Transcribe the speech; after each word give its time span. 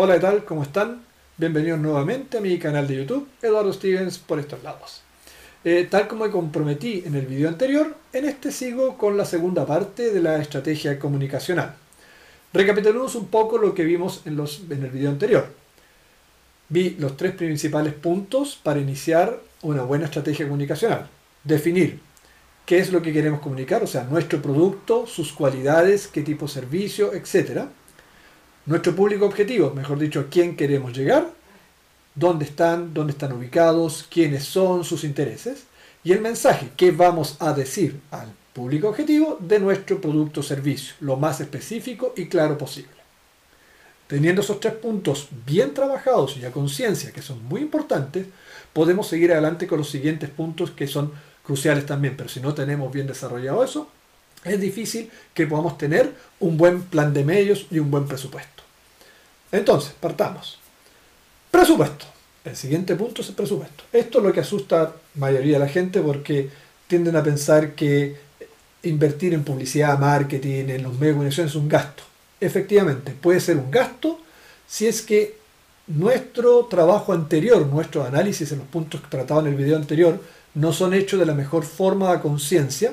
Hola, 0.00 0.14
¿qué 0.14 0.20
tal? 0.20 0.44
¿Cómo 0.44 0.62
están? 0.62 1.02
Bienvenidos 1.38 1.80
nuevamente 1.80 2.38
a 2.38 2.40
mi 2.40 2.56
canal 2.60 2.86
de 2.86 2.98
YouTube, 2.98 3.26
Eduardo 3.42 3.72
Stevens, 3.72 4.18
por 4.18 4.38
estos 4.38 4.62
lados. 4.62 5.02
Eh, 5.64 5.88
tal 5.90 6.06
como 6.06 6.24
me 6.24 6.30
comprometí 6.30 7.02
en 7.04 7.16
el 7.16 7.26
video 7.26 7.48
anterior, 7.48 7.96
en 8.12 8.26
este 8.26 8.52
sigo 8.52 8.96
con 8.96 9.16
la 9.16 9.24
segunda 9.24 9.66
parte 9.66 10.12
de 10.12 10.20
la 10.20 10.40
estrategia 10.40 11.00
comunicacional. 11.00 11.74
Recapitulemos 12.52 13.16
un 13.16 13.26
poco 13.26 13.58
lo 13.58 13.74
que 13.74 13.82
vimos 13.82 14.22
en, 14.24 14.36
los, 14.36 14.62
en 14.70 14.84
el 14.84 14.90
video 14.90 15.10
anterior. 15.10 15.48
Vi 16.68 16.90
los 16.90 17.16
tres 17.16 17.34
principales 17.34 17.92
puntos 17.92 18.54
para 18.54 18.78
iniciar 18.78 19.40
una 19.62 19.82
buena 19.82 20.04
estrategia 20.04 20.46
comunicacional. 20.46 21.08
Definir 21.42 21.98
qué 22.66 22.78
es 22.78 22.92
lo 22.92 23.02
que 23.02 23.12
queremos 23.12 23.40
comunicar, 23.40 23.82
o 23.82 23.88
sea, 23.88 24.04
nuestro 24.04 24.40
producto, 24.40 25.08
sus 25.08 25.32
cualidades, 25.32 26.06
qué 26.06 26.22
tipo 26.22 26.46
de 26.46 26.52
servicio, 26.52 27.12
etc 27.14 27.66
nuestro 28.68 28.94
público 28.94 29.24
objetivo, 29.24 29.72
mejor 29.72 29.98
dicho, 29.98 30.20
a 30.20 30.28
quién 30.28 30.54
queremos 30.54 30.94
llegar, 30.94 31.30
dónde 32.14 32.44
están, 32.44 32.92
dónde 32.92 33.12
están 33.12 33.32
ubicados, 33.32 34.06
quiénes 34.10 34.44
son 34.44 34.84
sus 34.84 35.04
intereses 35.04 35.64
y 36.04 36.12
el 36.12 36.20
mensaje 36.20 36.68
que 36.76 36.90
vamos 36.90 37.36
a 37.40 37.54
decir 37.54 37.98
al 38.10 38.28
público 38.52 38.90
objetivo 38.90 39.38
de 39.40 39.58
nuestro 39.58 39.98
producto 40.02 40.40
o 40.40 40.42
servicio, 40.42 40.94
lo 41.00 41.16
más 41.16 41.40
específico 41.40 42.12
y 42.14 42.26
claro 42.26 42.58
posible. 42.58 42.90
Teniendo 44.06 44.42
esos 44.42 44.60
tres 44.60 44.74
puntos 44.74 45.28
bien 45.46 45.72
trabajados 45.72 46.36
y 46.36 46.44
a 46.44 46.52
conciencia, 46.52 47.10
que 47.10 47.22
son 47.22 47.42
muy 47.44 47.62
importantes, 47.62 48.26
podemos 48.74 49.08
seguir 49.08 49.32
adelante 49.32 49.66
con 49.66 49.78
los 49.78 49.88
siguientes 49.88 50.28
puntos 50.28 50.72
que 50.72 50.86
son 50.86 51.12
cruciales 51.42 51.86
también, 51.86 52.18
pero 52.18 52.28
si 52.28 52.40
no 52.40 52.52
tenemos 52.52 52.92
bien 52.92 53.06
desarrollado 53.06 53.64
eso, 53.64 53.88
es 54.44 54.60
difícil 54.60 55.10
que 55.32 55.46
podamos 55.46 55.78
tener 55.78 56.12
un 56.38 56.58
buen 56.58 56.82
plan 56.82 57.14
de 57.14 57.24
medios 57.24 57.66
y 57.70 57.78
un 57.78 57.90
buen 57.90 58.06
presupuesto. 58.06 58.57
Entonces, 59.52 59.94
partamos. 59.98 60.58
Presupuesto. 61.50 62.06
El 62.44 62.56
siguiente 62.56 62.94
punto 62.94 63.22
es 63.22 63.28
el 63.28 63.34
presupuesto. 63.34 63.84
Esto 63.92 64.18
es 64.18 64.24
lo 64.24 64.32
que 64.32 64.40
asusta 64.40 64.80
a 64.80 64.84
la 64.84 64.92
mayoría 65.16 65.54
de 65.54 65.64
la 65.64 65.68
gente 65.68 66.00
porque 66.00 66.48
tienden 66.86 67.16
a 67.16 67.22
pensar 67.22 67.74
que 67.74 68.16
invertir 68.82 69.34
en 69.34 69.44
publicidad, 69.44 69.98
marketing, 69.98 70.68
en 70.68 70.82
los 70.82 70.92
medios 70.92 71.00
de 71.00 71.12
comunicación 71.12 71.46
es 71.46 71.54
un 71.54 71.68
gasto. 71.68 72.02
Efectivamente, 72.40 73.12
puede 73.12 73.40
ser 73.40 73.56
un 73.56 73.70
gasto 73.70 74.20
si 74.66 74.86
es 74.86 75.02
que 75.02 75.36
nuestro 75.86 76.66
trabajo 76.66 77.12
anterior, 77.12 77.66
nuestro 77.66 78.04
análisis 78.04 78.52
en 78.52 78.58
los 78.58 78.68
puntos 78.68 79.00
tratados 79.08 79.44
en 79.44 79.52
el 79.52 79.56
video 79.56 79.76
anterior, 79.76 80.22
no 80.54 80.72
son 80.72 80.94
hechos 80.94 81.18
de 81.18 81.26
la 81.26 81.34
mejor 81.34 81.64
forma 81.64 82.12
a 82.12 82.20
conciencia, 82.20 82.92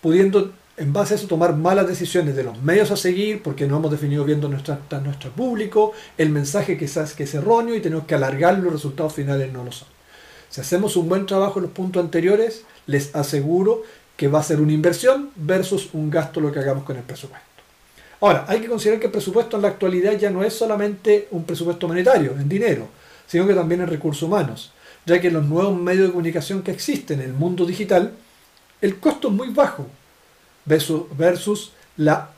pudiendo 0.00 0.52
en 0.78 0.92
base 0.92 1.14
a 1.14 1.16
eso 1.16 1.26
tomar 1.26 1.56
malas 1.56 1.86
decisiones 1.86 2.36
de 2.36 2.44
los 2.44 2.60
medios 2.62 2.90
a 2.90 2.96
seguir 2.96 3.42
porque 3.42 3.66
no 3.66 3.76
hemos 3.76 3.90
definido 3.90 4.24
bien 4.24 4.40
nuestro 4.40 5.30
público, 5.34 5.92
el 6.16 6.30
mensaje 6.30 6.76
que 6.76 6.84
es, 6.84 6.96
que 7.14 7.24
es 7.24 7.34
erróneo 7.34 7.74
y 7.74 7.80
tenemos 7.80 8.06
que 8.06 8.14
alargar 8.14 8.58
los 8.58 8.72
resultados 8.72 9.14
finales 9.14 9.52
no 9.52 9.64
lo 9.64 9.72
son. 9.72 9.88
Si 10.48 10.60
hacemos 10.60 10.96
un 10.96 11.08
buen 11.08 11.26
trabajo 11.26 11.58
en 11.58 11.64
los 11.64 11.72
puntos 11.72 12.02
anteriores, 12.02 12.62
les 12.86 13.14
aseguro 13.14 13.82
que 14.16 14.28
va 14.28 14.40
a 14.40 14.42
ser 14.42 14.60
una 14.60 14.72
inversión 14.72 15.30
versus 15.36 15.90
un 15.92 16.10
gasto 16.10 16.40
lo 16.40 16.50
que 16.50 16.60
hagamos 16.60 16.84
con 16.84 16.96
el 16.96 17.02
presupuesto. 17.02 17.46
Ahora, 18.20 18.44
hay 18.48 18.60
que 18.60 18.68
considerar 18.68 18.98
que 18.98 19.06
el 19.06 19.12
presupuesto 19.12 19.56
en 19.56 19.62
la 19.62 19.68
actualidad 19.68 20.18
ya 20.18 20.30
no 20.30 20.42
es 20.42 20.52
solamente 20.52 21.28
un 21.30 21.44
presupuesto 21.44 21.86
monetario, 21.86 22.32
en 22.32 22.48
dinero, 22.48 22.88
sino 23.26 23.46
que 23.46 23.54
también 23.54 23.82
en 23.82 23.86
recursos 23.86 24.22
humanos, 24.22 24.72
ya 25.06 25.20
que 25.20 25.30
los 25.30 25.44
nuevos 25.44 25.78
medios 25.78 26.06
de 26.06 26.12
comunicación 26.12 26.62
que 26.62 26.72
existen 26.72 27.20
en 27.20 27.26
el 27.26 27.32
mundo 27.34 27.64
digital, 27.64 28.12
el 28.80 28.98
costo 28.98 29.28
es 29.28 29.34
muy 29.34 29.48
bajo, 29.50 29.86
versus, 30.68 31.72
la 31.96 32.30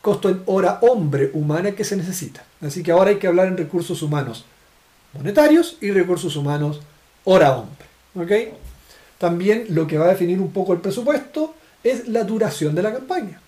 costo 0.00 0.28
en 0.28 0.42
hora 0.46 0.78
hombre 0.82 1.30
humana 1.32 1.72
que 1.72 1.84
se 1.84 1.96
necesita. 1.96 2.44
Así 2.60 2.82
que 2.82 2.92
ahora 2.92 3.10
hay 3.10 3.16
que 3.16 3.26
hablar 3.26 3.48
en 3.48 3.56
recursos 3.56 4.02
humanos 4.02 4.44
monetarios 5.14 5.76
y 5.80 5.90
recursos 5.90 6.36
humanos 6.36 6.80
hora 7.24 7.56
hombre. 7.56 7.86
¿okay? 8.14 8.52
También 9.18 9.66
lo 9.70 9.86
que 9.86 9.98
va 9.98 10.06
a 10.06 10.10
definir 10.10 10.38
un 10.40 10.52
poco 10.52 10.72
el 10.72 10.80
presupuesto 10.80 11.54
es 11.82 12.08
la 12.08 12.24
duración 12.24 12.74
de 12.74 12.82
la 12.82 12.92
campaña. 12.92 13.40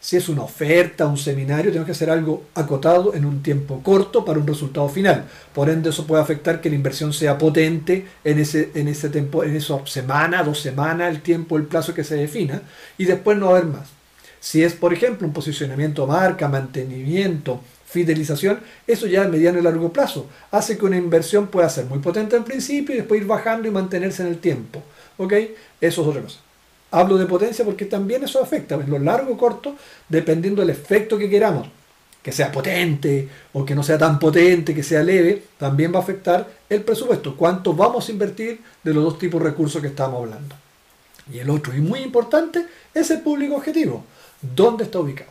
Si 0.00 0.16
es 0.16 0.28
una 0.28 0.42
oferta, 0.42 1.06
un 1.06 1.18
seminario, 1.18 1.72
tenemos 1.72 1.86
que 1.86 1.92
hacer 1.92 2.08
algo 2.08 2.44
acotado 2.54 3.14
en 3.14 3.24
un 3.24 3.42
tiempo 3.42 3.82
corto 3.82 4.24
para 4.24 4.38
un 4.38 4.46
resultado 4.46 4.88
final. 4.88 5.24
Por 5.52 5.68
ende, 5.68 5.90
eso 5.90 6.06
puede 6.06 6.22
afectar 6.22 6.60
que 6.60 6.70
la 6.70 6.76
inversión 6.76 7.12
sea 7.12 7.36
potente 7.36 8.06
en 8.22 8.38
ese, 8.38 8.70
en 8.74 8.86
ese 8.86 9.10
tiempo, 9.10 9.42
en 9.42 9.56
esa 9.56 9.84
semana, 9.86 10.44
dos 10.44 10.60
semanas, 10.60 11.12
el 11.12 11.20
tiempo, 11.20 11.56
el 11.56 11.64
plazo 11.64 11.94
que 11.94 12.04
se 12.04 12.14
defina, 12.14 12.62
y 12.96 13.06
después 13.06 13.36
no 13.38 13.48
haber 13.48 13.64
más. 13.64 13.88
Si 14.40 14.62
es, 14.62 14.74
por 14.74 14.92
ejemplo, 14.92 15.26
un 15.26 15.32
posicionamiento 15.32 16.06
marca, 16.06 16.48
mantenimiento, 16.48 17.60
fidelización, 17.86 18.60
eso 18.86 19.06
ya 19.06 19.24
a 19.24 19.28
mediano 19.28 19.58
y 19.58 19.62
largo 19.62 19.92
plazo 19.92 20.26
hace 20.50 20.76
que 20.76 20.84
una 20.84 20.96
inversión 20.96 21.46
pueda 21.48 21.68
ser 21.70 21.86
muy 21.86 21.98
potente 22.00 22.36
al 22.36 22.44
principio 22.44 22.94
y 22.94 22.98
después 22.98 23.20
ir 23.20 23.26
bajando 23.26 23.66
y 23.66 23.70
mantenerse 23.70 24.22
en 24.22 24.28
el 24.28 24.38
tiempo. 24.38 24.82
¿Ok? 25.16 25.32
Eso 25.80 26.02
es 26.02 26.08
otra 26.08 26.22
cosa. 26.22 26.38
Hablo 26.90 27.18
de 27.18 27.26
potencia 27.26 27.64
porque 27.64 27.86
también 27.86 28.24
eso 28.24 28.42
afecta 28.42 28.74
en 28.76 28.90
lo 28.90 28.98
largo 28.98 29.34
o 29.34 29.38
corto, 29.38 29.74
dependiendo 30.08 30.60
del 30.60 30.70
efecto 30.70 31.18
que 31.18 31.28
queramos. 31.28 31.68
Que 32.22 32.32
sea 32.32 32.52
potente 32.52 33.28
o 33.52 33.64
que 33.64 33.74
no 33.74 33.82
sea 33.82 33.96
tan 33.96 34.18
potente, 34.18 34.74
que 34.74 34.82
sea 34.82 35.02
leve, 35.02 35.42
también 35.56 35.92
va 35.92 35.98
a 35.98 36.02
afectar 36.02 36.46
el 36.68 36.82
presupuesto. 36.82 37.36
¿Cuánto 37.36 37.72
vamos 37.72 38.08
a 38.08 38.12
invertir 38.12 38.60
de 38.82 38.94
los 38.94 39.04
dos 39.04 39.18
tipos 39.18 39.42
de 39.42 39.50
recursos 39.50 39.80
que 39.80 39.88
estamos 39.88 40.20
hablando? 40.20 40.54
Y 41.32 41.38
el 41.38 41.50
otro, 41.50 41.74
y 41.74 41.80
muy 41.80 42.00
importante, 42.00 42.66
es 42.94 43.10
el 43.10 43.20
público 43.20 43.56
objetivo. 43.56 44.04
¿Dónde 44.40 44.84
está 44.84 45.00
ubicado? 45.00 45.30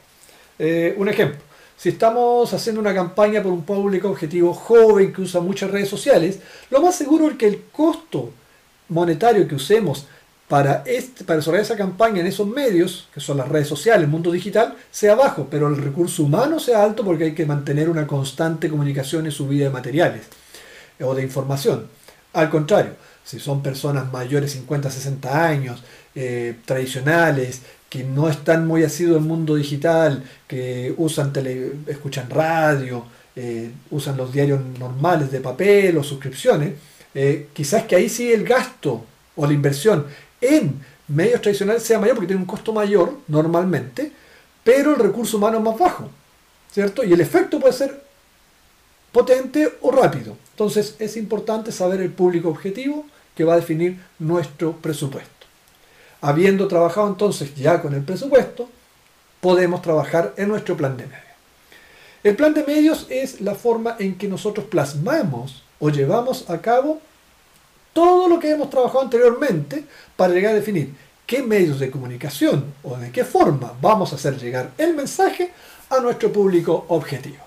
Eh, 0.59 0.95
un 0.97 1.07
ejemplo. 1.09 1.39
Si 1.77 1.89
estamos 1.89 2.51
haciendo 2.53 2.81
una 2.81 2.93
campaña 2.93 3.43
por 3.43 3.51
un 3.51 3.63
público 3.63 4.09
objetivo 4.09 4.53
joven 4.53 5.13
que 5.13 5.21
usa 5.21 5.41
muchas 5.41 5.69
redes 5.69 5.89
sociales, 5.89 6.39
lo 6.71 6.81
más 6.81 6.95
seguro 6.95 7.29
es 7.29 7.37
que 7.37 7.47
el 7.47 7.65
costo 7.71 8.31
monetario 8.89 9.47
que 9.47 9.55
usemos 9.55 10.07
para, 10.47 10.83
este, 10.85 11.23
para 11.23 11.37
desarrollar 11.37 11.65
esa 11.65 11.75
campaña 11.75 12.21
en 12.21 12.27
esos 12.27 12.47
medios, 12.47 13.09
que 13.13 13.19
son 13.19 13.37
las 13.37 13.49
redes 13.49 13.67
sociales, 13.67 14.05
el 14.05 14.09
mundo 14.09 14.31
digital, 14.31 14.75
sea 14.89 15.13
bajo, 15.13 15.47
pero 15.51 15.67
el 15.67 15.77
recurso 15.77 16.23
humano 16.23 16.59
sea 16.59 16.83
alto 16.83 17.03
porque 17.03 17.25
hay 17.25 17.35
que 17.35 17.45
mantener 17.45 17.89
una 17.89 18.07
constante 18.07 18.69
comunicación 18.69 19.27
y 19.27 19.31
subida 19.31 19.65
de 19.65 19.71
materiales 19.71 20.23
o 21.01 21.13
de 21.13 21.23
información. 21.23 21.87
Al 22.33 22.49
contrario, 22.49 22.93
si 23.23 23.39
son 23.39 23.61
personas 23.61 24.11
mayores 24.11 24.53
50, 24.53 24.89
60 24.89 25.45
años, 25.45 25.83
eh, 26.15 26.55
tradicionales, 26.65 27.61
que 27.97 28.03
no 28.03 28.29
están 28.29 28.67
muy 28.67 28.83
asiduos 28.83 29.17
al 29.17 29.27
mundo 29.27 29.55
digital, 29.55 30.23
que 30.47 30.93
usan 30.97 31.33
tele, 31.33 31.71
escuchan 31.87 32.29
radio, 32.29 33.03
eh, 33.35 33.71
usan 33.89 34.15
los 34.15 34.31
diarios 34.31 34.61
normales 34.77 35.31
de 35.31 35.39
papel 35.39 35.97
o 35.97 36.03
suscripciones, 36.03 36.73
eh, 37.15 37.47
quizás 37.53 37.85
que 37.85 37.95
ahí 37.95 38.07
sí 38.07 38.31
el 38.31 38.43
gasto 38.43 39.03
o 39.35 39.47
la 39.47 39.53
inversión 39.53 40.05
en 40.39 40.79
medios 41.07 41.41
tradicionales 41.41 41.81
sea 41.81 41.97
mayor 41.97 42.13
porque 42.13 42.27
tiene 42.27 42.43
un 42.43 42.47
costo 42.47 42.71
mayor 42.71 43.17
normalmente, 43.29 44.11
pero 44.63 44.93
el 44.93 44.99
recurso 44.99 45.37
humano 45.37 45.57
es 45.57 45.63
más 45.63 45.79
bajo, 45.79 46.07
¿cierto? 46.71 47.03
Y 47.03 47.13
el 47.13 47.21
efecto 47.21 47.59
puede 47.59 47.73
ser 47.73 47.99
potente 49.11 49.73
o 49.81 49.89
rápido. 49.89 50.37
Entonces 50.51 50.95
es 50.99 51.17
importante 51.17 51.71
saber 51.71 52.01
el 52.01 52.11
público 52.11 52.49
objetivo 52.49 53.07
que 53.35 53.43
va 53.43 53.53
a 53.53 53.57
definir 53.57 53.97
nuestro 54.19 54.73
presupuesto. 54.73 55.36
Habiendo 56.21 56.67
trabajado 56.67 57.07
entonces 57.07 57.55
ya 57.55 57.81
con 57.81 57.93
el 57.93 58.03
presupuesto, 58.03 58.69
podemos 59.41 59.81
trabajar 59.81 60.33
en 60.37 60.49
nuestro 60.49 60.75
plan 60.75 60.97
de 60.97 61.05
medios. 61.05 61.23
El 62.23 62.35
plan 62.35 62.53
de 62.53 62.63
medios 62.63 63.05
es 63.09 63.41
la 63.41 63.55
forma 63.55 63.95
en 63.99 64.17
que 64.17 64.27
nosotros 64.27 64.65
plasmamos 64.65 65.63
o 65.79 65.89
llevamos 65.89 66.49
a 66.49 66.59
cabo 66.59 66.99
todo 67.93 68.27
lo 68.27 68.39
que 68.39 68.51
hemos 68.51 68.69
trabajado 68.69 69.01
anteriormente 69.01 69.85
para 70.15 70.33
llegar 70.33 70.51
a 70.51 70.55
definir 70.55 70.93
qué 71.25 71.43
medios 71.43 71.79
de 71.79 71.91
comunicación 71.91 72.73
o 72.83 72.97
de 72.97 73.11
qué 73.11 73.23
forma 73.23 73.73
vamos 73.81 74.11
a 74.11 74.15
hacer 74.15 74.37
llegar 74.37 74.71
el 74.77 74.95
mensaje 74.95 75.51
a 75.89 75.99
nuestro 75.99 76.31
público 76.31 76.85
objetivo. 76.89 77.43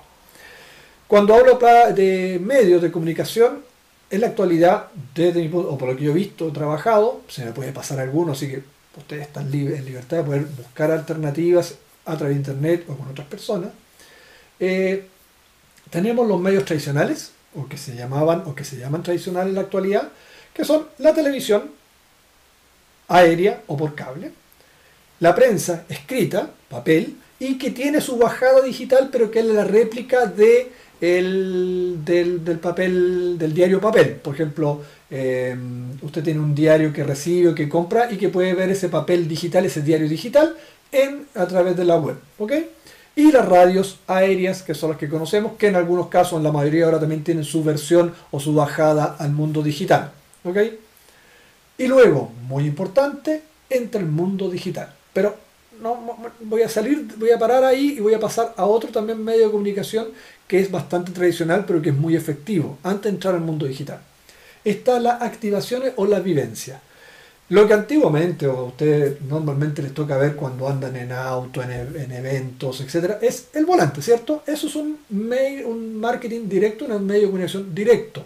Cuando 1.07 1.35
hablo 1.35 1.59
de 1.95 2.41
medios 2.41 2.81
de 2.81 2.93
comunicación, 2.93 3.65
en 4.11 4.21
la 4.21 4.29
actualidad, 4.29 4.89
desde 5.15 5.49
o 5.55 5.79
por 5.79 5.89
lo 5.89 5.97
que 5.97 6.05
yo 6.05 6.11
he 6.11 6.15
visto, 6.15 6.51
trabajado, 6.53 7.23
se 7.29 7.45
me 7.45 7.53
puede 7.53 7.73
pasar 7.73 8.01
alguno, 8.01 8.33
así 8.33 8.49
que 8.49 8.63
ustedes 8.97 9.23
están 9.23 9.51
libres, 9.51 9.79
en 9.79 9.85
libertad 9.85 10.19
de 10.19 10.25
poder 10.25 10.45
buscar 10.45 10.91
alternativas 10.91 11.77
a 12.05 12.17
través 12.17 12.35
de 12.35 12.41
internet 12.41 12.85
o 12.89 12.97
con 12.97 13.09
otras 13.09 13.29
personas. 13.29 13.71
Eh, 14.59 15.07
tenemos 15.91 16.27
los 16.27 16.41
medios 16.41 16.65
tradicionales, 16.65 17.33
o 17.55 17.69
que 17.69 17.77
se 17.77 17.95
llamaban, 17.95 18.43
o 18.47 18.55
que 18.55 18.65
se 18.65 18.77
llaman 18.77 19.03
tradicionales 19.03 19.51
en 19.51 19.55
la 19.57 19.63
actualidad, 19.63 20.09
que 20.53 20.65
son 20.65 20.89
la 20.99 21.15
televisión 21.15 21.71
aérea 23.09 23.63
o 23.67 23.77
por 23.77 23.95
cable, 23.95 24.33
la 25.21 25.35
prensa 25.35 25.85
escrita, 25.89 26.51
papel, 26.69 27.17
y 27.39 27.59
que 27.59 27.71
tiene 27.71 28.01
su 28.01 28.19
bajada 28.19 28.61
digital, 28.63 29.09
pero 29.11 29.31
que 29.31 29.41
es 29.41 29.47
la 29.47 29.65
réplica 29.65 30.27
de 30.27 30.73
del, 31.01 32.59
papel, 32.61 33.39
del 33.39 33.55
diario 33.55 33.81
papel. 33.81 34.17
Por 34.17 34.35
ejemplo, 34.35 34.83
eh, 35.11 35.57
usted 36.03 36.23
tiene 36.23 36.41
un 36.41 36.55
diario 36.55 36.93
que 36.93 37.05
recibe 37.05 37.49
o 37.49 37.55
que 37.55 37.69
compra 37.69 38.11
y 38.13 38.17
que 38.17 38.29
puede 38.29 38.55
ver 38.55 38.71
ese 38.71 38.89
papel 38.89 39.27
digital, 39.27 39.65
ese 39.65 39.83
diario 39.83 40.09
digital, 40.09 40.57
en, 40.93 41.27
a 41.35 41.47
través 41.47 41.77
de 41.77 41.85
la 41.85 41.97
web. 41.97 42.17
¿ok? 42.39 42.53
y 43.17 43.33
las 43.33 43.47
radios 43.47 43.99
aéreas, 44.07 44.63
que 44.63 44.75
son 44.75 44.91
las 44.91 44.99
que 44.99 45.09
conocemos, 45.09 45.53
que 45.59 45.67
en 45.67 45.77
algunos 45.77 46.09
casos, 46.09 46.39
en 46.39 46.45
la 46.45 46.53
mayoría 46.53 46.87
ahora 46.87 47.01
también 47.01 47.25
tienen 47.25 47.45
su 47.45 47.63
versión 47.63 48.15
o 48.31 48.41
su 48.41 48.55
bajada 48.55 49.17
al 49.19 49.33
mundo 49.33 49.63
digital. 49.63 50.13
¿ok? 50.45 50.57
Y 51.79 51.87
luego, 51.87 52.33
muy 52.47 52.65
importante, 52.65 53.43
entra 53.69 54.01
el 54.01 54.07
mundo 54.07 54.49
digital. 54.49 54.95
Pero 55.13 55.37
no, 55.81 56.17
voy 56.41 56.63
a 56.63 56.69
salir, 56.69 57.07
voy 57.17 57.31
a 57.31 57.39
parar 57.39 57.65
ahí 57.65 57.97
y 57.99 58.01
voy 58.01 58.15
a 58.15 58.21
pasar 58.21 58.55
a 58.57 58.65
otro 58.65 58.91
también 58.91 59.23
medio 59.23 59.47
de 59.47 59.53
comunicación 59.53 60.09
que 60.47 60.61
es 60.61 60.71
bastante 60.71 61.13
tradicional, 61.13 61.65
pero 61.67 61.81
que 61.81 61.91
es 61.91 61.97
muy 61.97 62.17
efectivo, 62.17 62.79
antes 62.83 63.05
de 63.05 63.11
entrar 63.11 63.35
al 63.35 63.41
mundo 63.41 63.67
digital. 63.67 64.01
Está 64.65 64.99
las 64.99 65.23
activaciones 65.23 65.93
o 65.97 66.07
la 66.07 66.21
vivencia. 66.21 66.81
Lo 67.51 67.67
que 67.67 67.75
antiguamente 67.75 68.47
o 68.47 68.59
a 68.59 68.63
ustedes 68.65 69.21
normalmente 69.23 69.83
les 69.83 69.93
toca 69.93 70.17
ver 70.17 70.37
cuando 70.37 70.69
andan 70.69 70.95
en 70.95 71.11
auto, 71.11 71.63
en, 71.63 71.71
e, 71.71 72.17
eventos, 72.17 72.81
etc., 72.81 73.17
es 73.21 73.49
el 73.55 73.67
volante, 73.67 74.03
¿cierto? 74.03 74.45
Eso 74.47 74.69
es 74.69 74.77
un, 74.77 74.99
un 75.11 75.97
marketing 75.97 76.49
directo, 76.49 76.85
un 76.85 77.07
medio 77.07 77.23
de 77.23 77.27
comunicación 77.27 77.75
directo. 77.75 78.25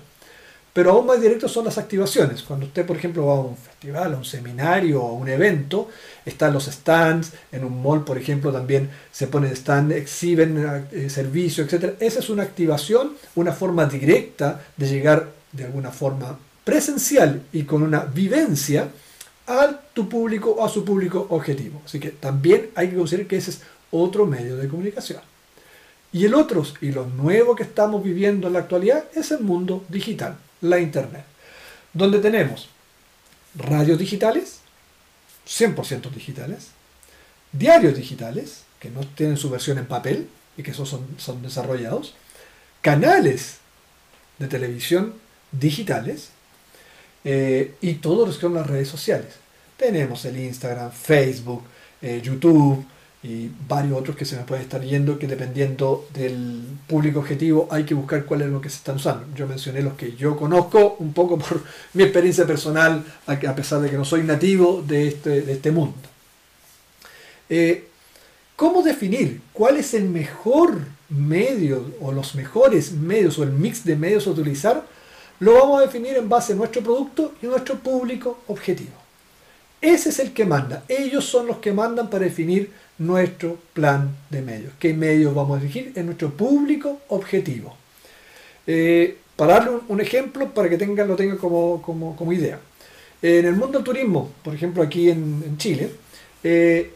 Pero 0.75 0.91
aún 0.91 1.07
más 1.07 1.21
directo 1.21 1.49
son 1.49 1.65
las 1.65 1.79
activaciones. 1.79 2.43
Cuando 2.43 2.67
usted, 2.67 2.85
por 2.85 2.97
ejemplo, 2.97 3.27
va 3.27 3.37
a 3.37 3.41
un 3.41 3.57
festival, 3.57 4.13
a 4.13 4.17
un 4.17 4.25
seminario 4.25 5.03
o 5.03 5.09
a 5.09 5.13
un 5.13 5.29
evento, 5.29 5.89
están 6.27 6.53
los 6.53 6.65
stands, 6.65 7.33
en 7.53 7.65
un 7.65 7.81
mall, 7.81 8.05
por 8.05 8.19
ejemplo, 8.19 8.53
también 8.53 8.91
se 9.13 9.29
ponen 9.29 9.55
stands, 9.55 9.95
exhiben 9.95 10.87
eh, 10.91 11.09
servicios, 11.09 11.73
etc. 11.73 11.95
Esa 12.01 12.19
es 12.19 12.29
una 12.29 12.43
activación, 12.43 13.13
una 13.37 13.53
forma 13.53 13.87
directa 13.87 14.63
de 14.77 14.89
llegar 14.89 15.31
de 15.53 15.65
alguna 15.65 15.93
forma 15.93 16.37
presencial 16.65 17.43
y 17.53 17.63
con 17.63 17.85
una 17.85 18.01
vivencia 18.01 18.89
a 19.47 19.81
tu 19.93 20.09
público 20.09 20.51
o 20.51 20.65
a 20.65 20.69
su 20.69 20.85
público 20.85 21.25
objetivo. 21.31 21.83
Así 21.85 22.01
que 22.01 22.11
también 22.11 22.71
hay 22.75 22.89
que 22.91 22.97
considerar 22.97 23.29
que 23.29 23.37
ese 23.37 23.53
es 23.53 23.61
otro 23.93 24.27
medio 24.27 24.57
de 24.57 24.67
comunicación. 24.67 25.21
Y 26.13 26.25
el 26.25 26.35
otro, 26.35 26.65
y 26.81 26.93
lo 26.93 27.07
nuevo 27.07 27.55
que 27.55 27.65
estamos 27.65 28.03
viviendo 28.03 28.47
en 28.47 28.55
la 28.55 28.61
actualidad, 28.61 29.05
es 29.15 29.31
el 29.33 29.41
mundo 29.41 29.85
digital, 29.89 30.37
la 30.65 30.81
Internet, 30.81 31.25
donde 31.93 32.19
tenemos 32.19 32.69
radios 33.55 33.99
digitales, 33.99 34.59
100% 35.47 36.11
digitales, 36.11 36.69
diarios 37.53 37.97
digitales, 37.97 38.65
que 38.81 38.91
no 38.91 39.07
tienen 39.07 39.37
su 39.37 39.51
versión 39.51 39.79
en 39.79 39.87
papel 39.87 40.29
y 40.57 40.63
que 40.63 40.73
esos 40.73 40.89
son, 40.89 41.07
son 41.19 41.43
desarrollados, 41.43 42.15
canales 42.81 43.59
de 44.39 44.49
televisión 44.49 45.15
digitales, 45.53 46.31
eh, 47.25 47.75
y 47.81 47.95
todos 47.95 48.27
los 48.27 48.37
que 48.37 48.43
son 48.43 48.55
las 48.55 48.67
redes 48.67 48.89
sociales. 48.89 49.35
Tenemos 49.77 50.25
el 50.25 50.39
Instagram, 50.39 50.93
Facebook, 50.93 51.63
eh, 52.03 52.21
YouTube 52.23 52.85
y 53.25 53.51
varios 53.67 53.99
otros 53.99 54.17
que 54.17 54.27
se 54.27 54.37
me 54.37 54.43
pueden 54.43 54.65
estar 54.65 54.83
yendo 54.83 55.19
que 55.19 55.27
dependiendo 55.27 56.07
del 56.13 56.63
público 56.87 57.21
objetivo 57.21 57.67
hay 57.71 57.85
que 57.85 57.95
buscar 57.95 58.27
cuál 58.27 58.43
es 58.43 58.49
lo 58.49 58.61
que 58.61 58.69
se 58.69 58.77
están 58.77 58.97
usando. 58.97 59.27
Yo 59.35 59.49
mencioné 59.49 59.81
los 59.81 59.95
que 59.95 60.15
yo 60.15 60.37
conozco 60.37 60.97
un 60.99 61.15
poco 61.15 61.39
por 61.39 61.65
mi 61.95 62.03
experiencia 62.03 62.47
personal, 62.47 63.03
a 63.27 63.55
pesar 63.55 63.81
de 63.81 63.89
que 63.89 63.97
no 63.97 64.05
soy 64.05 64.25
nativo 64.25 64.85
de 64.87 65.09
este, 65.09 65.41
de 65.41 65.53
este 65.55 65.73
mundo. 65.73 65.97
Eh, 67.49 67.89
¿Cómo 68.57 68.83
definir 68.83 69.41
cuál 69.55 69.79
es 69.79 69.95
el 69.95 70.05
mejor 70.05 70.79
medio 71.09 71.93
o 72.01 72.13
los 72.13 72.35
mejores 72.35 72.93
medios 72.93 73.39
o 73.39 73.43
el 73.43 73.51
mix 73.51 73.85
de 73.85 73.97
medios 73.97 74.27
a 74.27 74.31
utilizar 74.31 74.85
lo 75.41 75.55
vamos 75.55 75.79
a 75.79 75.87
definir 75.87 76.17
en 76.17 76.29
base 76.29 76.53
a 76.53 76.57
nuestro 76.57 76.83
producto 76.83 77.33
y 77.43 77.47
nuestro 77.47 77.77
público 77.77 78.41
objetivo. 78.47 79.04
Ese 79.85 80.09
es 80.09 80.19
el 80.19 80.33
que 80.33 80.47
manda. 80.47 80.83
Ellos 80.89 81.27
son 81.27 81.47
los 81.47 81.59
que 81.59 81.71
mandan 81.71 82.09
para 82.09 82.25
definir 82.25 82.73
nuestro 82.97 83.59
plan 83.75 84.17
de 84.31 84.41
medios. 84.41 84.73
¿Qué 84.79 84.95
medios 84.95 85.35
vamos 85.35 85.59
a 85.59 85.61
elegir 85.61 85.93
en 85.95 86.07
nuestro 86.07 86.31
público 86.31 87.03
objetivo? 87.09 87.77
Eh, 88.67 89.19
para 89.37 89.55
darle 89.55 89.81
un, 89.87 90.01
ejemplo, 90.01 90.55
para 90.55 90.71
que 90.71 90.79
tengan, 90.79 91.07
lo 91.07 91.17
tengan 91.17 91.37
como, 91.37 92.33
idea. 92.33 92.59
En 93.21 93.45
el 93.45 93.57
mundo 93.57 93.73
del 93.77 93.85
turismo, 93.85 94.31
por 94.43 94.55
ejemplo 94.55 94.83
aquí 94.83 95.11
en, 95.11 95.59
Chile, 95.59 95.91
eh, 96.43 96.91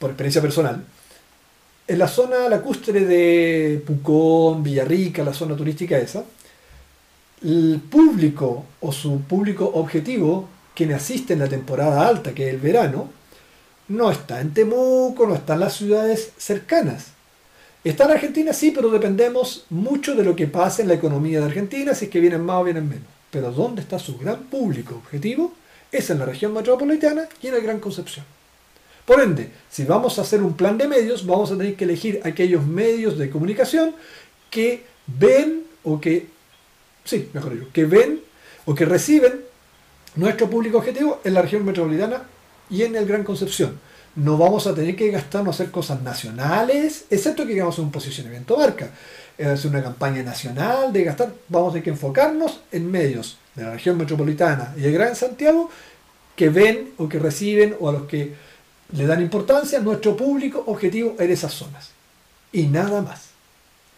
por 0.00 0.10
experiencia 0.10 0.42
personal, 0.42 0.84
en 1.86 1.98
la 1.98 2.08
zona 2.08 2.48
lacustre 2.48 3.06
de 3.06 3.84
Pucón, 3.86 4.64
Villarrica, 4.64 5.22
la 5.22 5.32
zona 5.32 5.54
turística 5.54 5.96
esa, 5.96 6.24
el 7.44 7.80
público 7.88 8.64
o 8.80 8.90
su 8.90 9.20
público 9.20 9.70
objetivo, 9.74 10.48
quien 10.74 10.92
asiste 10.92 11.32
en 11.32 11.40
la 11.40 11.48
temporada 11.48 12.06
alta, 12.06 12.32
que 12.32 12.48
es 12.48 12.54
el 12.54 12.60
verano, 12.60 13.10
no 13.88 14.10
está 14.10 14.40
en 14.40 14.54
Temuco, 14.54 15.26
no 15.26 15.34
está 15.34 15.54
en 15.54 15.60
las 15.60 15.74
ciudades 15.74 16.32
cercanas. 16.36 17.08
Está 17.84 18.04
en 18.04 18.12
Argentina, 18.12 18.52
sí, 18.52 18.70
pero 18.70 18.90
dependemos 18.90 19.66
mucho 19.70 20.14
de 20.14 20.24
lo 20.24 20.36
que 20.36 20.46
pasa 20.46 20.82
en 20.82 20.88
la 20.88 20.94
economía 20.94 21.40
de 21.40 21.46
Argentina, 21.46 21.94
si 21.94 22.04
es 22.04 22.10
que 22.10 22.20
vienen 22.20 22.44
más 22.44 22.60
o 22.60 22.64
vienen 22.64 22.88
menos. 22.88 23.04
Pero 23.30 23.50
¿dónde 23.50 23.82
está 23.82 23.98
su 23.98 24.16
gran 24.18 24.44
público 24.44 24.94
objetivo? 24.94 25.52
Es 25.90 26.08
en 26.10 26.20
la 26.20 26.26
región 26.26 26.52
metropolitana 26.52 27.28
y 27.40 27.48
en 27.48 27.54
el 27.54 27.62
Gran 27.62 27.80
Concepción. 27.80 28.24
Por 29.04 29.20
ende, 29.20 29.50
si 29.68 29.84
vamos 29.84 30.18
a 30.18 30.22
hacer 30.22 30.42
un 30.42 30.54
plan 30.54 30.78
de 30.78 30.86
medios, 30.86 31.26
vamos 31.26 31.50
a 31.50 31.56
tener 31.56 31.74
que 31.74 31.84
elegir 31.84 32.20
aquellos 32.24 32.64
medios 32.64 33.18
de 33.18 33.30
comunicación 33.30 33.94
que 34.48 34.84
ven 35.06 35.64
o 35.82 36.00
que 36.00 36.28
sí, 37.04 37.28
mejor 37.32 37.54
dicho, 37.54 37.68
que 37.72 37.84
ven 37.84 38.20
o 38.64 38.74
que 38.74 38.84
reciben 38.84 39.40
nuestro 40.14 40.48
público 40.48 40.78
objetivo 40.78 41.20
en 41.24 41.34
la 41.34 41.42
región 41.42 41.64
metropolitana 41.64 42.22
y 42.70 42.82
en 42.82 42.96
el 42.96 43.06
Gran 43.06 43.24
Concepción. 43.24 43.78
No 44.14 44.36
vamos 44.36 44.66
a 44.66 44.74
tener 44.74 44.94
que 44.94 45.10
gastarnos 45.10 45.56
hacer 45.56 45.70
cosas 45.70 46.02
nacionales, 46.02 47.06
excepto 47.08 47.46
que 47.46 47.54
hagamos 47.54 47.78
un 47.78 47.90
posicionamiento 47.90 48.56
marca. 48.58 48.90
Es 49.38 49.64
una 49.64 49.82
campaña 49.82 50.22
nacional 50.22 50.92
de 50.92 51.04
gastar, 51.04 51.32
vamos 51.48 51.70
a 51.70 51.72
tener 51.72 51.84
que 51.84 51.90
enfocarnos 51.90 52.60
en 52.70 52.90
medios 52.90 53.38
de 53.54 53.64
la 53.64 53.72
región 53.72 53.96
metropolitana 53.96 54.74
y 54.76 54.84
el 54.84 54.92
Gran 54.92 55.16
Santiago 55.16 55.70
que 56.36 56.50
ven 56.50 56.90
o 56.98 57.08
que 57.08 57.18
reciben 57.18 57.74
o 57.80 57.88
a 57.88 57.92
los 57.92 58.02
que 58.02 58.34
le 58.92 59.06
dan 59.06 59.22
importancia 59.22 59.80
nuestro 59.80 60.14
público 60.16 60.62
objetivo 60.66 61.16
en 61.18 61.30
esas 61.30 61.54
zonas. 61.54 61.90
Y 62.52 62.64
nada 62.66 63.00
más. 63.00 63.30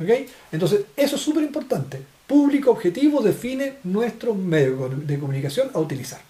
¿Ok? 0.00 0.08
Entonces, 0.52 0.82
eso 0.96 1.16
es 1.16 1.22
súper 1.22 1.42
importante 1.42 2.13
público 2.26 2.70
objetivo 2.70 3.22
define 3.22 3.74
nuestro 3.84 4.34
medio 4.34 4.88
de 4.88 5.18
comunicación 5.18 5.70
a 5.74 5.78
utilizar. 5.78 6.20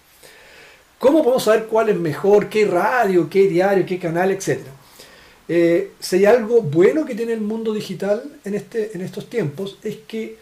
¿Cómo 0.99 1.23
podemos 1.23 1.43
saber 1.43 1.65
cuál 1.65 1.89
es 1.89 1.97
mejor, 1.97 2.49
qué 2.49 2.65
radio, 2.65 3.29
qué 3.29 3.47
diario, 3.47 3.85
qué 3.85 3.99
canal, 3.99 4.31
etcétera? 4.31 4.71
Eh, 5.47 5.91
si 5.99 6.15
hay 6.17 6.25
algo 6.25 6.61
bueno 6.61 7.05
que 7.05 7.13
tiene 7.13 7.33
el 7.33 7.41
mundo 7.41 7.73
digital 7.73 8.23
en, 8.43 8.55
este, 8.55 8.95
en 8.95 9.01
estos 9.01 9.29
tiempos 9.29 9.77
es 9.83 9.97
que 10.07 10.37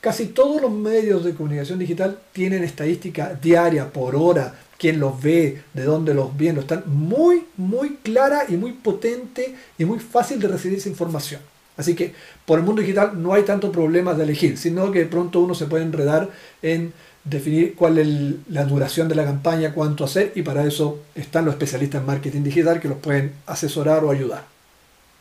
casi 0.00 0.26
todos 0.26 0.62
los 0.62 0.70
medios 0.70 1.24
de 1.24 1.34
comunicación 1.34 1.78
digital 1.78 2.20
tienen 2.32 2.62
estadística 2.62 3.34
diaria, 3.34 3.92
por 3.92 4.14
hora, 4.14 4.56
quién 4.78 5.00
los 5.00 5.20
ve, 5.20 5.62
de 5.74 5.82
dónde 5.82 6.14
los 6.14 6.36
viene, 6.36 6.60
están 6.60 6.84
muy, 6.86 7.46
muy 7.56 7.96
clara 7.96 8.44
y 8.48 8.52
muy 8.52 8.72
potente 8.72 9.56
y 9.76 9.84
muy 9.84 9.98
fácil 9.98 10.38
de 10.38 10.48
recibir 10.48 10.78
esa 10.78 10.88
información. 10.88 11.40
Así 11.78 11.94
que 11.94 12.12
por 12.44 12.58
el 12.58 12.64
mundo 12.64 12.82
digital 12.82 13.12
no 13.22 13.32
hay 13.32 13.44
tanto 13.44 13.72
problema 13.72 14.12
de 14.12 14.24
elegir, 14.24 14.58
sino 14.58 14.92
que 14.92 14.98
de 14.98 15.06
pronto 15.06 15.40
uno 15.40 15.54
se 15.54 15.66
puede 15.66 15.84
enredar 15.84 16.28
en 16.60 16.92
definir 17.24 17.74
cuál 17.74 17.98
es 17.98 18.08
la 18.50 18.64
duración 18.64 19.08
de 19.08 19.14
la 19.14 19.24
campaña, 19.24 19.72
cuánto 19.72 20.04
hacer, 20.04 20.32
y 20.34 20.42
para 20.42 20.66
eso 20.66 21.00
están 21.14 21.44
los 21.44 21.54
especialistas 21.54 22.00
en 22.00 22.06
marketing 22.06 22.42
digital 22.42 22.80
que 22.80 22.88
los 22.88 22.98
pueden 22.98 23.32
asesorar 23.46 24.04
o 24.04 24.10
ayudar. 24.10 24.44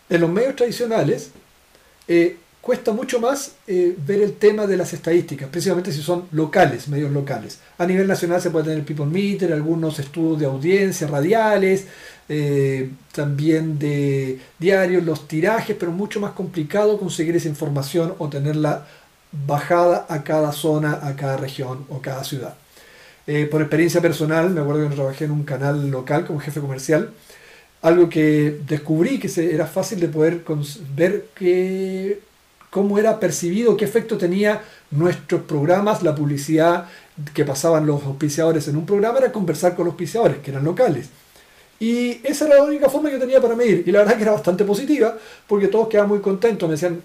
En 0.10 0.22
los 0.22 0.30
medios 0.30 0.56
tradicionales 0.56 1.32
eh, 2.08 2.38
cuesta 2.62 2.92
mucho 2.92 3.20
más 3.20 3.54
eh, 3.68 3.96
ver 4.06 4.22
el 4.22 4.34
tema 4.34 4.66
de 4.66 4.78
las 4.78 4.94
estadísticas, 4.94 5.50
principalmente 5.50 5.92
si 5.92 6.02
son 6.02 6.28
locales, 6.32 6.88
medios 6.88 7.12
locales. 7.12 7.60
A 7.78 7.86
nivel 7.86 8.08
nacional 8.08 8.42
se 8.42 8.50
puede 8.50 8.66
tener 8.66 8.84
People 8.84 9.06
Meter, 9.06 9.54
algunos 9.54 10.00
estudios 10.00 10.40
de 10.40 10.46
audiencia 10.48 11.08
radiales, 11.08 11.86
eh, 12.30 12.92
también 13.14 13.80
de 13.80 14.40
diarios, 14.60 15.04
los 15.04 15.28
tirajes, 15.28 15.76
pero 15.80 15.92
mucho 15.92 16.20
más 16.20 16.32
complicado 16.32 17.00
conseguir 17.00 17.36
esa 17.36 17.48
información 17.48 18.16
o 18.18 18.28
tenerla 18.28 18.86
bajada 19.32 20.06
a 20.10 20.24
cada 20.24 20.52
zona, 20.52 21.00
a 21.04 21.16
cada 21.16 21.38
región 21.38 21.86
o 21.90 22.02
cada 22.02 22.24
ciudad. 22.24 22.56
Eh, 23.28 23.46
por 23.46 23.62
experiencia 23.62 24.02
personal, 24.02 24.50
me 24.50 24.62
acuerdo 24.62 24.88
que 24.88 24.96
trabajé 24.96 25.26
en 25.26 25.32
un 25.32 25.44
canal 25.44 25.90
local 25.90 26.26
como 26.26 26.40
jefe 26.40 26.62
comercial, 26.62 27.12
algo 27.82 28.10
que 28.10 28.60
descubrí 28.68 29.20
que 29.20 29.30
era 29.54 29.66
fácil 29.68 30.00
de 30.00 30.08
poder 30.08 30.44
ver 30.96 31.28
que, 31.36 32.22
cómo 32.70 32.98
era 32.98 33.20
percibido, 33.20 33.78
qué 33.78 33.86
efecto 33.86 34.18
tenía 34.18 34.62
nuestros 34.92 35.42
programas, 35.42 36.04
la 36.04 36.16
publicidad 36.16 36.86
que 37.34 37.46
pasaban 37.46 37.86
los 37.86 38.04
auspiciadores 38.04 38.68
en 38.68 38.78
un 38.78 38.86
programa, 38.86 39.20
era 39.20 39.32
conversar 39.32 39.76
con 39.76 39.86
los 39.86 39.94
auspiciadores, 39.94 40.38
que 40.38 40.52
eran 40.52 40.64
locales. 40.64 41.10
Y 41.80 42.20
esa 42.24 42.48
era 42.48 42.56
la 42.56 42.64
única 42.64 42.90
forma 42.90 43.10
que 43.10 43.18
tenía 43.18 43.40
para 43.40 43.56
medir. 43.56 43.84
Y 43.86 43.92
la 43.92 44.00
verdad 44.00 44.16
que 44.16 44.24
era 44.24 44.32
bastante 44.32 44.64
positiva, 44.64 45.16
porque 45.48 45.68
todos 45.68 45.88
quedaban 45.88 46.10
muy 46.10 46.20
contentos. 46.20 46.68
Me 46.68 46.74
decían, 46.74 47.02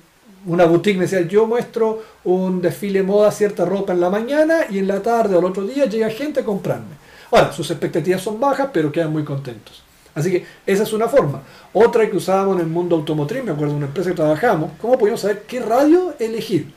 una 0.47 0.65
boutique 0.65 0.97
me 0.97 1.05
decía, 1.05 1.21
yo 1.23 1.47
muestro 1.47 2.03
un 2.25 2.61
desfile 2.61 3.03
moda, 3.03 3.31
cierta 3.31 3.65
ropa 3.65 3.93
en 3.93 4.01
la 4.01 4.11
mañana 4.11 4.67
y 4.71 4.79
en 4.79 4.89
la 4.89 5.03
tarde 5.03 5.37
o 5.37 5.39
el 5.39 5.45
otro 5.45 5.65
día 5.65 5.87
llega 5.87 6.11
gente 6.11 6.41
a 6.41 6.45
comprarme. 6.45 7.03
Ahora, 7.31 7.53
sus 7.53 7.71
expectativas 7.71 8.23
son 8.23 8.41
bajas, 8.41 8.71
pero 8.73 8.91
quedan 8.91 9.13
muy 9.13 9.25
contentos. 9.25 9.83
Así 10.15 10.31
que 10.31 10.45
esa 10.67 10.83
es 10.83 10.93
una 10.93 11.09
forma. 11.09 11.43
Otra 11.73 12.09
que 12.11 12.17
usábamos 12.17 12.57
en 12.57 12.63
el 12.63 12.67
mundo 12.67 12.97
automotriz, 12.97 13.43
me 13.43 13.53
acuerdo 13.53 13.73
de 13.73 13.79
una 13.79 13.87
empresa 13.87 14.11
que 14.11 14.17
trabajamos, 14.17 14.73
¿cómo 14.81 14.99
podíamos 14.99 15.21
saber 15.21 15.43
qué 15.47 15.61
radio 15.61 16.15
elegir? 16.19 16.73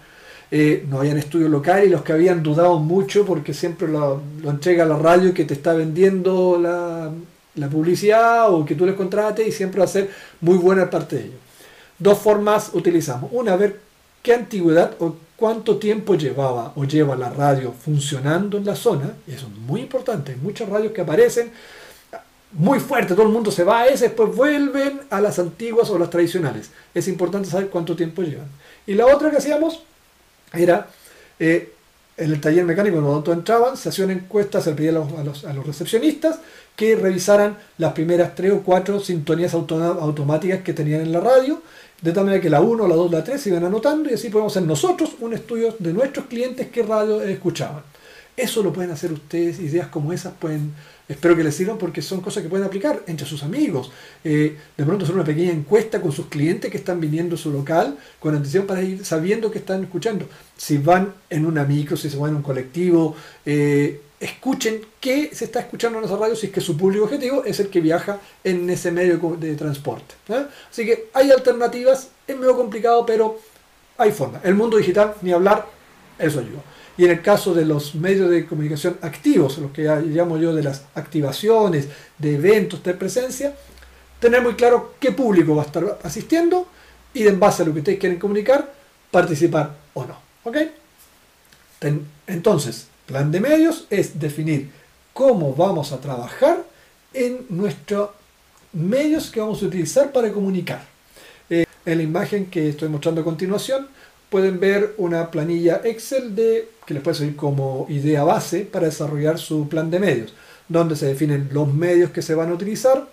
Eh, 0.52 0.86
no 0.88 1.00
habían 1.00 1.18
estudios 1.18 1.50
locales 1.50 1.88
y 1.88 1.90
los 1.90 2.04
que 2.04 2.14
habían 2.14 2.44
dudado 2.44 2.78
mucho 2.80 3.26
porque 3.26 3.54
siempre 3.54 3.88
lo, 3.88 4.22
entrega 4.44 4.86
la 4.86 4.98
radio 4.98 5.34
que 5.34 5.44
te 5.44 5.56
está 5.56 5.74
vendiendo 5.74 6.58
la, 6.62 7.12
la, 7.56 7.70
publicidad 7.70 8.54
o 8.54 8.66
que 8.66 8.76
tú 8.76 8.86
les 8.86 8.96
contrates 8.96 9.48
y 9.48 9.52
siempre 9.52 9.80
va 9.80 9.86
a 9.86 9.90
ser 9.90 10.10
muy 10.42 10.58
buena 10.58 10.90
parte 10.90 11.16
de 11.18 11.24
ello. 11.26 11.38
Dos 11.98 12.20
formas 12.20 12.72
utilizamos. 12.74 13.30
Una, 13.34 13.56
ver 13.56 13.80
qué 14.22 14.34
antigüedad 14.34 14.96
o 15.00 15.16
cuánto 15.36 15.78
tiempo 15.78 16.16
llevaba 16.16 16.74
o 16.76 16.84
lleva 16.86 17.16
la 17.16 17.30
radio 17.30 17.74
funcionando 17.74 18.58
en 18.58 18.66
la 18.66 18.76
zona. 18.76 19.14
Eso 19.28 19.48
es 19.48 19.58
muy 19.60 19.82
importante. 19.82 20.34
Hay 20.34 20.38
muchas 20.38 20.70
radios 20.70 20.94
que 20.94 21.02
aparecen 21.02 21.52
muy 22.58 22.80
fuerte, 22.80 23.16
todo 23.16 23.26
el 23.26 23.34
mundo 23.34 23.52
se 23.52 23.64
va 23.64 23.82
a 23.82 23.88
ese, 23.88 24.06
después 24.06 24.34
vuelven 24.34 25.02
a 25.10 25.20
las 25.20 25.40
antiguas 25.40 25.90
o 25.90 26.00
las 26.00 26.10
tradicionales. 26.10 26.72
Es 26.94 27.08
importante 27.08 27.50
saber 27.50 27.70
cuánto 27.70 27.96
tiempo 27.96 28.22
llevan. 28.22 28.48
Y 28.88 28.94
la 28.94 29.08
otra 29.08 29.30
que 29.30 29.38
hacíamos 29.38 29.84
era 30.54 30.88
eh, 31.40 31.74
en 32.18 32.32
el 32.32 32.40
taller 32.40 32.64
mecánico, 32.64 33.02
cuando 33.02 33.24
todos 33.24 33.38
entraban, 33.38 33.76
se 33.76 33.90
hacía 33.90 34.06
una 34.06 34.14
encuesta, 34.14 34.62
se 34.62 34.72
pedía 34.72 34.92
a 34.92 34.94
los, 34.94 35.44
a, 35.44 35.54
los, 35.54 35.68
recepcionistas 35.68 36.40
que 36.76 36.96
revisaran 36.96 37.58
las 37.78 37.94
primeras 37.94 38.36
tres 38.36 38.54
o 38.54 38.62
cuatro 38.62 39.00
sintonías 39.00 39.54
automáticas 39.54 40.62
que 40.62 40.74
tenían 40.74 41.02
en 41.02 41.12
la 41.12 41.20
radio, 41.20 41.62
de 42.02 42.12
tal 42.12 42.26
manera 42.26 42.42
que 42.42 42.50
la 42.50 42.62
1, 42.62 42.88
la 42.88 42.96
2, 42.96 43.12
la 43.12 43.24
3 43.24 43.42
se 43.42 43.50
iban 43.50 43.66
anotando 43.66 44.10
y 44.10 44.14
así 44.14 44.30
podemos 44.30 44.54
hacer 44.56 44.68
nosotros 44.68 45.12
un 45.20 45.34
estudio 45.34 45.76
de 45.80 45.94
nuestros 45.94 46.28
clientes 46.28 46.68
qué 46.72 46.84
radio 46.84 47.22
escuchaban. 47.22 47.84
Eso 48.38 48.62
lo 48.64 48.74
pueden 48.74 48.92
hacer 48.92 49.14
ustedes, 49.14 49.60
ideas 49.60 49.88
como 49.88 50.12
esas 50.12 50.34
pueden 50.34 50.74
Espero 51.08 51.36
que 51.36 51.44
les 51.44 51.56
sirvan 51.56 51.78
porque 51.78 52.02
son 52.02 52.22
cosas 52.22 52.42
que 52.42 52.50
pueden 52.50 52.66
aplicar 52.66 53.04
entre 53.06 53.28
sus 53.28 53.44
amigos. 53.44 53.92
Eh, 54.24 54.58
de 54.76 54.84
pronto 54.84 55.04
hacer 55.06 55.16
una 55.16 55.24
pequeña 55.24 55.52
encuesta 55.52 56.02
con 56.02 56.12
sus 56.12 56.28
clientes 56.28 56.72
que 56.72 56.78
están 56.78 57.00
viniendo 57.00 57.36
a 57.36 57.38
su 57.38 57.52
local 57.52 57.98
con 58.20 58.34
atención 58.34 58.66
para 58.66 58.82
ir 58.82 59.06
sabiendo 59.06 59.52
que 59.52 59.60
están 59.60 59.84
escuchando. 59.84 60.28
Si 60.58 60.78
van 60.78 61.14
en 61.30 61.46
una 61.46 61.64
micro, 61.64 61.96
si 61.96 62.10
se 62.10 62.18
van 62.18 62.32
en 62.32 62.38
un 62.38 62.42
colectivo, 62.42 63.16
eh, 63.46 64.02
escuchen 64.20 64.82
qué 65.00 65.30
se 65.34 65.46
está 65.46 65.60
escuchando 65.60 66.00
en 66.00 66.06
esa 66.06 66.18
radio 66.18 66.36
si 66.36 66.48
es 66.48 66.52
que 66.52 66.62
su 66.62 66.76
público 66.76 67.06
objetivo 67.06 67.44
es 67.44 67.60
el 67.60 67.70
que 67.70 67.82
viaja 67.82 68.20
en 68.44 68.68
ese 68.70 68.92
medio 68.92 69.38
de 69.40 69.56
transporte. 69.56 70.16
¿eh? 70.30 70.46
Así 70.72 70.86
que 70.86 71.10
hay 71.14 71.30
alternativas, 71.30 72.10
es 72.26 72.36
medio 72.38 72.56
complicado, 72.56 73.06
pero 73.06 73.40
hay 73.98 74.12
forma. 74.12 74.42
El 74.44 74.56
mundo 74.56 74.78
digital, 74.78 75.14
ni 75.22 75.32
hablar, 75.32 75.68
eso 76.18 76.40
ayuda. 76.40 76.62
Y 76.98 77.06
en 77.06 77.12
el 77.12 77.22
caso 77.22 77.54
de 77.54 77.66
los 77.66 77.96
medios 77.96 78.30
de 78.30 78.46
comunicación 78.46 78.98
activos, 79.02 79.58
los 79.58 79.72
que 79.72 79.84
llamo 79.84 80.38
yo 80.38 80.54
de 80.56 80.64
las 80.64 80.84
activaciones, 80.96 81.88
de 82.18 82.36
eventos 82.36 82.82
de 82.84 82.94
presencia, 82.94 83.54
tener 84.20 84.42
muy 84.42 84.56
claro 84.56 84.96
qué 85.00 85.12
público 85.12 85.56
va 85.56 85.64
a 85.64 85.66
estar 85.66 86.00
asistiendo 86.04 86.68
y 87.14 87.28
en 87.28 87.40
base 87.40 87.64
a 87.64 87.66
lo 87.66 87.74
que 87.74 87.80
ustedes 87.80 88.00
quieren 88.00 88.20
comunicar, 88.20 88.74
participar 89.12 89.76
o 89.94 90.06
no. 90.06 90.18
¿Ok? 90.44 90.58
Entonces, 92.28 92.88
plan 93.06 93.32
de 93.32 93.40
medios 93.40 93.86
es 93.90 94.20
definir 94.20 94.72
cómo 95.14 95.54
vamos 95.54 95.92
a 95.92 96.00
trabajar 96.00 96.64
en 97.14 97.46
nuestros 97.50 98.10
medios 98.74 99.32
que 99.32 99.40
vamos 99.40 99.62
a 99.62 99.66
utilizar 99.66 100.12
para 100.12 100.32
comunicar. 100.32 100.86
Eh, 101.50 101.66
en 101.86 101.98
la 101.98 102.04
imagen 102.04 102.48
que 102.48 102.70
estoy 102.70 102.90
mostrando 102.90 103.22
a 103.22 103.24
continuación, 103.24 103.88
pueden 104.36 104.60
ver 104.60 104.96
una 104.98 105.32
planilla 105.32 105.80
Excel 105.86 106.36
de, 106.36 106.68
que 106.86 106.94
les 106.94 107.02
puede 107.02 107.16
servir 107.16 107.38
como 107.38 107.86
idea 107.88 108.26
base 108.26 108.66
para 108.66 108.88
desarrollar 108.88 109.40
su 109.40 109.70
plan 109.70 109.90
de 109.90 109.98
medios, 109.98 110.34
donde 110.68 110.98
se 110.98 111.06
definen 111.06 111.48
los 111.54 111.74
medios 111.74 112.12
que 112.12 112.22
se 112.22 112.36
van 112.36 112.50
a 112.50 112.54
utilizar, 112.54 113.08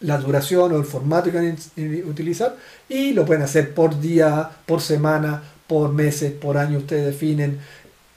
la 0.00 0.18
duración 0.18 0.72
o 0.72 0.76
el 0.76 0.84
formato 0.84 1.30
que 1.30 1.36
van 1.36 1.56
a 1.56 2.10
utilizar 2.10 2.56
y 2.88 3.12
lo 3.12 3.24
pueden 3.24 3.44
hacer 3.44 3.72
por 3.74 4.00
día, 4.00 4.50
por 4.66 4.80
semana, 4.80 5.40
por 5.68 5.92
meses, 5.92 6.32
por 6.32 6.58
año. 6.58 6.78
Ustedes 6.78 7.06
definen 7.06 7.60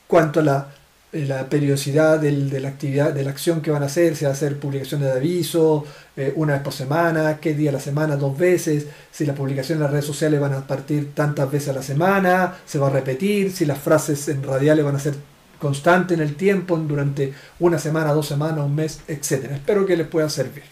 cuánto 0.07 0.41
la 0.41 0.73
la 1.11 1.49
periodicidad 1.49 2.19
de 2.19 2.59
la 2.59 2.69
actividad, 2.69 3.13
de 3.13 3.23
la 3.23 3.31
acción 3.31 3.61
que 3.61 3.69
van 3.69 3.83
a 3.83 3.87
hacer, 3.87 4.15
si 4.15 4.23
va 4.23 4.31
a 4.31 4.33
hacer 4.33 4.57
publicaciones 4.57 5.07
de 5.07 5.13
aviso 5.13 5.85
eh, 6.15 6.31
una 6.37 6.53
vez 6.53 6.61
por 6.61 6.71
semana, 6.71 7.39
qué 7.41 7.53
día 7.53 7.69
a 7.69 7.73
la 7.73 7.81
semana, 7.81 8.15
dos 8.15 8.37
veces, 8.37 8.87
si 9.11 9.25
las 9.25 9.35
publicaciones 9.35 9.79
en 9.79 9.83
las 9.83 9.91
redes 9.91 10.05
sociales 10.05 10.39
van 10.39 10.53
a 10.53 10.65
partir 10.65 11.13
tantas 11.13 11.51
veces 11.51 11.69
a 11.69 11.73
la 11.73 11.83
semana, 11.83 12.55
se 12.65 12.79
va 12.79 12.87
a 12.87 12.91
repetir, 12.91 13.51
si 13.51 13.65
las 13.65 13.77
frases 13.77 14.29
en 14.29 14.41
radiales 14.41 14.85
van 14.85 14.95
a 14.95 14.99
ser 14.99 15.15
constantes 15.59 16.17
en 16.17 16.23
el 16.23 16.35
tiempo, 16.35 16.77
durante 16.77 17.33
una 17.59 17.77
semana, 17.77 18.13
dos 18.13 18.27
semanas, 18.27 18.65
un 18.65 18.75
mes, 18.75 19.01
etc. 19.07 19.51
Espero 19.51 19.85
que 19.85 19.97
les 19.97 20.07
pueda 20.07 20.29
servir. 20.29 20.63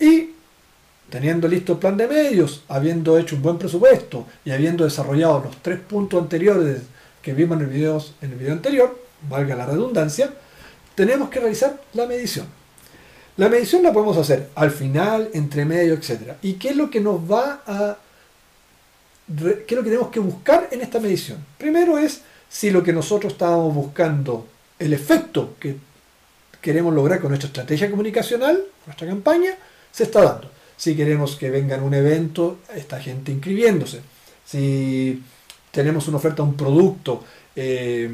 Y 0.00 0.30
teniendo 1.10 1.46
listo 1.46 1.74
el 1.74 1.78
plan 1.78 1.96
de 1.96 2.08
medios, 2.08 2.64
habiendo 2.68 3.18
hecho 3.18 3.36
un 3.36 3.42
buen 3.42 3.58
presupuesto 3.58 4.26
y 4.44 4.50
habiendo 4.50 4.84
desarrollado 4.84 5.44
los 5.44 5.62
tres 5.62 5.78
puntos 5.78 6.22
anteriores 6.22 6.82
que 7.22 7.34
vimos 7.34 7.60
en 7.60 7.68
el 7.68 7.74
en 7.74 8.32
el 8.32 8.38
video 8.38 8.52
anterior, 8.52 9.05
valga 9.28 9.54
la 9.54 9.66
redundancia, 9.66 10.30
tenemos 10.94 11.28
que 11.28 11.40
realizar 11.40 11.80
la 11.92 12.06
medición. 12.06 12.46
La 13.36 13.48
medición 13.48 13.82
la 13.82 13.92
podemos 13.92 14.16
hacer 14.16 14.48
al 14.54 14.70
final, 14.70 15.28
entre 15.34 15.64
medio, 15.64 15.94
etc. 15.94 16.32
¿Y 16.42 16.54
qué 16.54 16.70
es 16.70 16.76
lo 16.76 16.90
que 16.90 17.00
nos 17.00 17.20
va 17.30 17.62
a... 17.66 17.96
qué 19.36 19.66
es 19.68 19.76
lo 19.76 19.82
que 19.82 19.90
tenemos 19.90 20.08
que 20.08 20.20
buscar 20.20 20.68
en 20.70 20.80
esta 20.80 21.00
medición? 21.00 21.44
Primero 21.58 21.98
es 21.98 22.22
si 22.48 22.70
lo 22.70 22.82
que 22.82 22.92
nosotros 22.94 23.34
estábamos 23.34 23.74
buscando, 23.74 24.46
el 24.78 24.92
efecto 24.94 25.54
que 25.60 25.76
queremos 26.62 26.94
lograr 26.94 27.20
con 27.20 27.28
nuestra 27.28 27.48
estrategia 27.48 27.90
comunicacional, 27.90 28.64
nuestra 28.86 29.06
campaña, 29.06 29.52
se 29.92 30.04
está 30.04 30.22
dando. 30.22 30.50
Si 30.76 30.96
queremos 30.96 31.36
que 31.36 31.50
vengan 31.50 31.82
un 31.82 31.94
evento, 31.94 32.58
esta 32.74 33.00
gente 33.00 33.32
inscribiéndose. 33.32 34.00
Si 34.44 35.22
tenemos 35.70 36.08
una 36.08 36.16
oferta, 36.16 36.42
un 36.42 36.56
producto, 36.56 37.22
eh, 37.58 38.10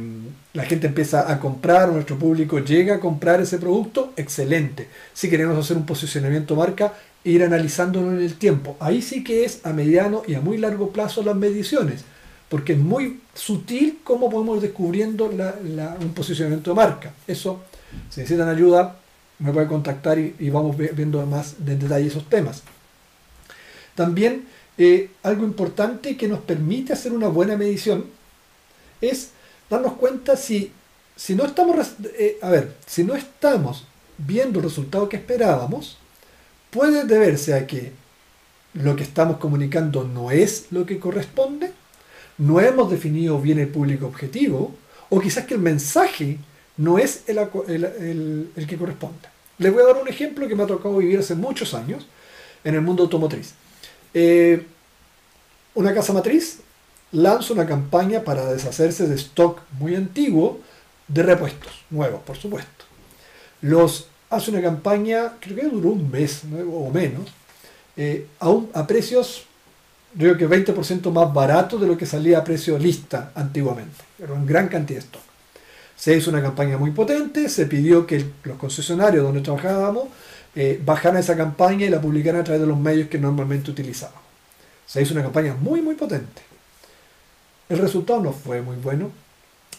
la 0.52 0.64
gente 0.64 0.86
empieza 0.86 1.30
a 1.30 1.40
comprar, 1.40 1.88
nuestro 1.90 2.16
público 2.16 2.60
llega 2.60 2.94
a 2.94 3.00
comprar 3.00 3.40
ese 3.40 3.58
producto, 3.58 4.12
excelente. 4.16 4.88
Si 5.12 5.28
queremos 5.28 5.58
hacer 5.58 5.76
un 5.76 5.84
posicionamiento 5.84 6.54
marca, 6.54 6.94
ir 7.24 7.42
analizándolo 7.42 8.12
en 8.12 8.20
el 8.20 8.34
tiempo. 8.34 8.76
Ahí 8.78 9.02
sí 9.02 9.24
que 9.24 9.44
es 9.44 9.66
a 9.66 9.72
mediano 9.72 10.22
y 10.26 10.34
a 10.34 10.40
muy 10.40 10.58
largo 10.58 10.90
plazo 10.90 11.22
las 11.24 11.34
mediciones, 11.34 12.04
porque 12.48 12.74
es 12.74 12.78
muy 12.78 13.20
sutil 13.34 13.98
cómo 14.04 14.30
podemos 14.30 14.56
ir 14.56 14.62
descubriendo 14.62 15.26
un 15.26 16.14
posicionamiento 16.14 16.70
de 16.70 16.76
marca. 16.76 17.12
Eso, 17.26 17.62
si 18.10 18.20
necesitan 18.20 18.48
ayuda, 18.48 18.96
me 19.40 19.52
pueden 19.52 19.68
contactar 19.68 20.18
y, 20.18 20.50
vamos 20.50 20.76
viendo 20.76 21.24
más 21.26 21.64
de 21.64 21.76
detalle 21.76 22.06
esos 22.06 22.28
temas. 22.28 22.62
También 23.96 24.46
eh, 24.78 25.10
algo 25.24 25.44
importante 25.44 26.16
que 26.16 26.28
nos 26.28 26.40
permite 26.40 26.92
hacer 26.92 27.12
una 27.12 27.28
buena 27.28 27.56
medición 27.56 28.04
es 29.02 29.30
darnos 29.68 29.94
cuenta 29.94 30.36
si, 30.36 30.72
si 31.16 31.34
no 31.34 31.44
estamos, 31.44 31.76
eh, 32.18 32.38
a 32.40 32.48
ver, 32.48 32.74
si 32.86 33.04
no 33.04 33.14
estamos 33.14 33.86
viendo 34.16 34.58
el 34.60 34.64
resultado 34.64 35.08
que 35.08 35.16
esperábamos, 35.16 35.98
puede 36.70 37.04
deberse 37.04 37.54
a 37.54 37.66
que 37.66 37.92
lo 38.74 38.96
que 38.96 39.02
estamos 39.02 39.36
comunicando 39.36 40.04
no 40.04 40.30
es 40.30 40.66
lo 40.70 40.86
que 40.86 40.98
corresponde, 40.98 41.72
no 42.38 42.60
hemos 42.60 42.90
definido 42.90 43.38
bien 43.40 43.58
el 43.58 43.68
público 43.68 44.06
objetivo, 44.06 44.74
o 45.10 45.20
quizás 45.20 45.44
que 45.44 45.54
el 45.54 45.60
mensaje 45.60 46.38
no 46.78 46.98
es 46.98 47.24
el, 47.26 47.38
el, 48.56 48.66
que 48.66 48.78
corresponde. 48.78 49.28
Les 49.58 49.72
voy 49.72 49.82
a 49.82 49.86
dar 49.86 50.00
un 50.00 50.08
ejemplo 50.08 50.48
que 50.48 50.54
me 50.54 50.62
ha 50.62 50.66
tocado 50.66 50.96
vivir 50.96 51.18
hace 51.18 51.34
muchos 51.34 51.74
años 51.74 52.06
en 52.64 52.74
el 52.74 52.80
mundo 52.80 53.02
automotriz. 53.02 53.52
Eh, 54.14 54.64
una 55.74 55.94
casa 55.94 56.12
matriz 56.12 56.60
lanza 57.12 57.52
una 57.52 57.66
campaña 57.66 58.22
para 58.24 58.52
deshacerse 58.52 59.06
de 59.06 59.14
stock 59.16 59.60
muy 59.78 59.94
antiguo 59.94 60.60
de 61.08 61.22
repuestos, 61.22 61.84
nuevos 61.90 62.22
por 62.22 62.36
supuesto. 62.36 62.84
Los 63.60 64.08
hace 64.30 64.50
una 64.50 64.62
campaña, 64.62 65.34
creo 65.38 65.56
que 65.56 65.68
duró 65.68 65.90
un 65.90 66.10
mes 66.10 66.42
o 66.72 66.90
menos, 66.90 67.28
eh, 67.96 68.26
a, 68.40 68.86
precios, 68.86 69.44
creo 70.16 70.36
que 70.38 70.48
20% 70.48 71.12
más 71.12 71.32
barato 71.32 71.78
de 71.78 71.86
lo 71.86 71.98
que 71.98 72.06
salía 72.06 72.38
a 72.38 72.44
precio 72.44 72.78
lista 72.78 73.32
antiguamente. 73.34 74.04
Era 74.18 74.32
una 74.32 74.44
gran 74.44 74.68
cantidad 74.68 75.00
de 75.00 75.04
stock. 75.04 75.22
Se 75.94 76.16
hizo 76.16 76.30
una 76.30 76.42
campaña 76.42 76.78
muy 76.78 76.90
potente, 76.90 77.48
se 77.48 77.66
pidió 77.66 78.06
que 78.06 78.24
los 78.44 78.56
concesionarios 78.56 79.22
donde 79.22 79.42
trabajábamos 79.42 80.08
eh, 80.54 80.80
bajaran 80.84 81.20
esa 81.20 81.36
campaña 81.36 81.86
y 81.86 81.90
la 81.90 82.00
publicaran 82.00 82.40
a 82.40 82.44
través 82.44 82.60
de 82.62 82.66
los 82.66 82.78
medios 82.78 83.08
que 83.08 83.18
normalmente 83.18 83.70
utilizábamos. 83.70 84.22
Se 84.86 85.02
hizo 85.02 85.12
una 85.12 85.22
campaña 85.22 85.54
muy, 85.54 85.82
muy 85.82 85.94
potente. 85.94 86.51
El 87.72 87.78
resultado 87.78 88.20
no 88.20 88.32
fue 88.34 88.60
muy 88.60 88.76
bueno. 88.76 89.10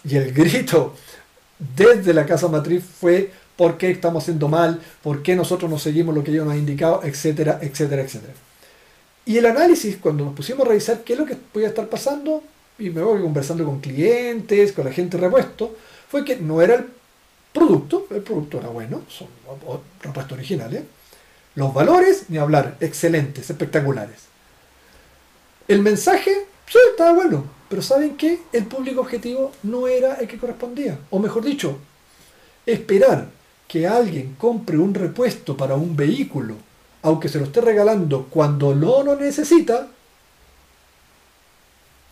Y 0.03 0.17
el 0.17 0.33
grito 0.33 0.95
desde 1.59 2.11
la 2.11 2.25
casa 2.25 2.47
matriz 2.47 2.83
fue 2.83 3.31
por 3.55 3.77
qué 3.77 3.91
estamos 3.91 4.23
haciendo 4.23 4.47
mal, 4.47 4.81
por 5.03 5.21
qué 5.21 5.35
nosotros 5.35 5.69
no 5.69 5.77
seguimos 5.77 6.15
lo 6.15 6.23
que 6.23 6.31
ellos 6.31 6.43
nos 6.43 6.53
han 6.53 6.59
indicado, 6.59 7.01
etcétera, 7.03 7.59
etcétera, 7.61 8.01
etcétera. 8.01 8.33
Y 9.27 9.37
el 9.37 9.45
análisis, 9.45 9.97
cuando 9.97 10.25
nos 10.25 10.33
pusimos 10.33 10.65
a 10.65 10.69
revisar 10.69 11.03
qué 11.03 11.13
es 11.13 11.19
lo 11.19 11.25
que 11.27 11.35
podía 11.35 11.67
estar 11.67 11.87
pasando, 11.87 12.41
y 12.79 12.89
me 12.89 13.03
voy 13.03 13.21
conversando 13.21 13.63
con 13.63 13.79
clientes, 13.79 14.71
con 14.71 14.85
la 14.85 14.91
gente 14.91 15.15
repuesto, 15.17 15.77
fue 16.09 16.25
que 16.25 16.37
no 16.37 16.63
era 16.63 16.73
el 16.73 16.85
producto, 17.53 18.07
el 18.09 18.23
producto 18.23 18.57
era 18.57 18.69
bueno, 18.69 19.03
son 19.07 19.27
repuestos 20.01 20.33
originales, 20.33 20.81
Los 21.53 21.71
valores, 21.71 22.25
ni 22.29 22.39
hablar, 22.39 22.77
excelentes, 22.79 23.51
espectaculares. 23.51 24.21
El 25.67 25.83
mensaje, 25.83 26.47
sí, 26.73 26.79
estaba 26.89 27.13
bueno, 27.13 27.45
pero 27.69 27.81
¿saben 27.81 28.17
qué? 28.17 28.39
El 28.51 28.65
público 28.65 29.01
objetivo 29.01 29.51
no 29.63 29.87
era 29.87 30.15
el 30.15 30.27
que 30.27 30.39
correspondía. 30.39 30.97
O 31.11 31.19
mejor 31.19 31.43
dicho, 31.43 31.77
esperar 32.65 33.29
que 33.67 33.87
alguien 33.87 34.35
compre 34.39 34.77
un 34.77 34.93
repuesto 34.93 35.55
para 35.55 35.75
un 35.75 35.95
vehículo, 35.95 36.55
aunque 37.03 37.29
se 37.29 37.37
lo 37.37 37.45
esté 37.45 37.61
regalando 37.61 38.27
cuando 38.29 38.73
no 38.73 39.03
lo 39.03 39.15
necesita, 39.15 39.87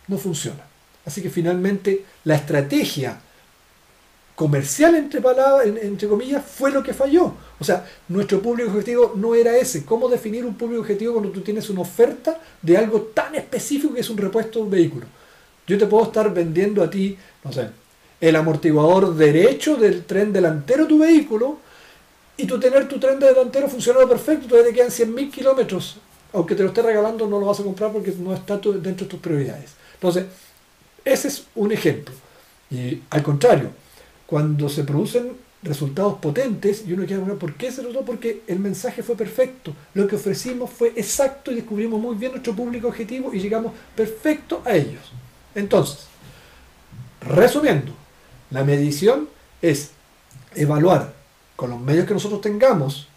no 0.06 0.18
funciona. 0.18 0.64
Así 1.04 1.22
que 1.22 1.30
finalmente 1.30 2.04
la 2.24 2.36
estrategia 2.36 3.20
comercial, 4.34 4.94
entre, 4.94 5.20
palabras, 5.20 5.66
entre 5.66 6.08
comillas, 6.08 6.42
fue 6.44 6.70
lo 6.70 6.82
que 6.82 6.94
falló. 6.94 7.34
O 7.58 7.64
sea, 7.64 7.86
nuestro 8.08 8.40
público 8.40 8.70
objetivo 8.70 9.12
no 9.16 9.34
era 9.34 9.56
ese. 9.56 9.84
¿Cómo 9.84 10.08
definir 10.08 10.44
un 10.44 10.54
público 10.54 10.80
objetivo 10.80 11.14
cuando 11.14 11.30
tú 11.30 11.40
tienes 11.42 11.68
una 11.70 11.82
oferta 11.82 12.40
de 12.60 12.76
algo 12.76 13.10
tan 13.14 13.34
específico 13.34 13.94
que 13.94 14.00
es 14.00 14.10
un 14.10 14.16
repuesto 14.16 14.58
de 14.58 14.64
un 14.64 14.70
vehículo? 14.70 15.06
Yo 15.66 15.78
te 15.78 15.86
puedo 15.86 16.04
estar 16.04 16.32
vendiendo 16.32 16.82
a 16.82 16.90
ti, 16.90 17.16
no 17.44 17.52
sé, 17.52 17.68
el 18.20 18.36
amortiguador 18.36 19.14
derecho 19.14 19.76
del 19.76 20.04
tren 20.04 20.32
delantero 20.32 20.84
de 20.84 20.88
tu 20.88 20.98
vehículo 20.98 21.58
y 22.36 22.46
tú 22.46 22.58
tener 22.58 22.88
tu 22.88 22.98
tren 22.98 23.18
delantero 23.18 23.68
funcionando 23.68 24.08
perfecto, 24.08 24.48
todavía 24.48 24.70
te 24.70 24.76
quedan 24.76 24.90
100.000 24.90 25.30
kilómetros. 25.30 25.98
Aunque 26.32 26.54
te 26.54 26.62
lo 26.62 26.70
esté 26.70 26.82
regalando, 26.82 27.26
no 27.26 27.38
lo 27.38 27.46
vas 27.46 27.60
a 27.60 27.62
comprar 27.62 27.92
porque 27.92 28.12
no 28.18 28.32
está 28.32 28.56
dentro 28.56 29.04
de 29.04 29.10
tus 29.10 29.20
prioridades. 29.20 29.72
Entonces, 29.94 30.24
ese 31.04 31.28
es 31.28 31.44
un 31.54 31.72
ejemplo. 31.72 32.14
Y 32.70 33.02
al 33.10 33.22
contrario, 33.22 33.70
cuando 34.32 34.70
se 34.70 34.84
producen 34.84 35.32
resultados 35.62 36.14
potentes 36.14 36.84
y 36.86 36.94
uno 36.94 37.04
quiere 37.04 37.20
preguntar 37.20 37.36
por 37.36 37.54
qué 37.54 37.70
se 37.70 37.82
resultó, 37.82 38.02
porque 38.02 38.40
el 38.46 38.60
mensaje 38.60 39.02
fue 39.02 39.14
perfecto, 39.14 39.74
lo 39.92 40.06
que 40.06 40.16
ofrecimos 40.16 40.70
fue 40.70 40.94
exacto 40.96 41.52
y 41.52 41.56
descubrimos 41.56 42.00
muy 42.00 42.16
bien 42.16 42.32
nuestro 42.32 42.54
público 42.56 42.88
objetivo 42.88 43.34
y 43.34 43.40
llegamos 43.40 43.74
perfecto 43.94 44.62
a 44.64 44.74
ellos. 44.74 45.02
Entonces, 45.54 46.06
resumiendo, 47.20 47.92
la 48.50 48.64
medición 48.64 49.28
es 49.60 49.90
evaluar 50.54 51.12
con 51.54 51.68
los 51.68 51.78
medios 51.78 52.06
que 52.06 52.14
nosotros 52.14 52.40
tengamos 52.40 53.08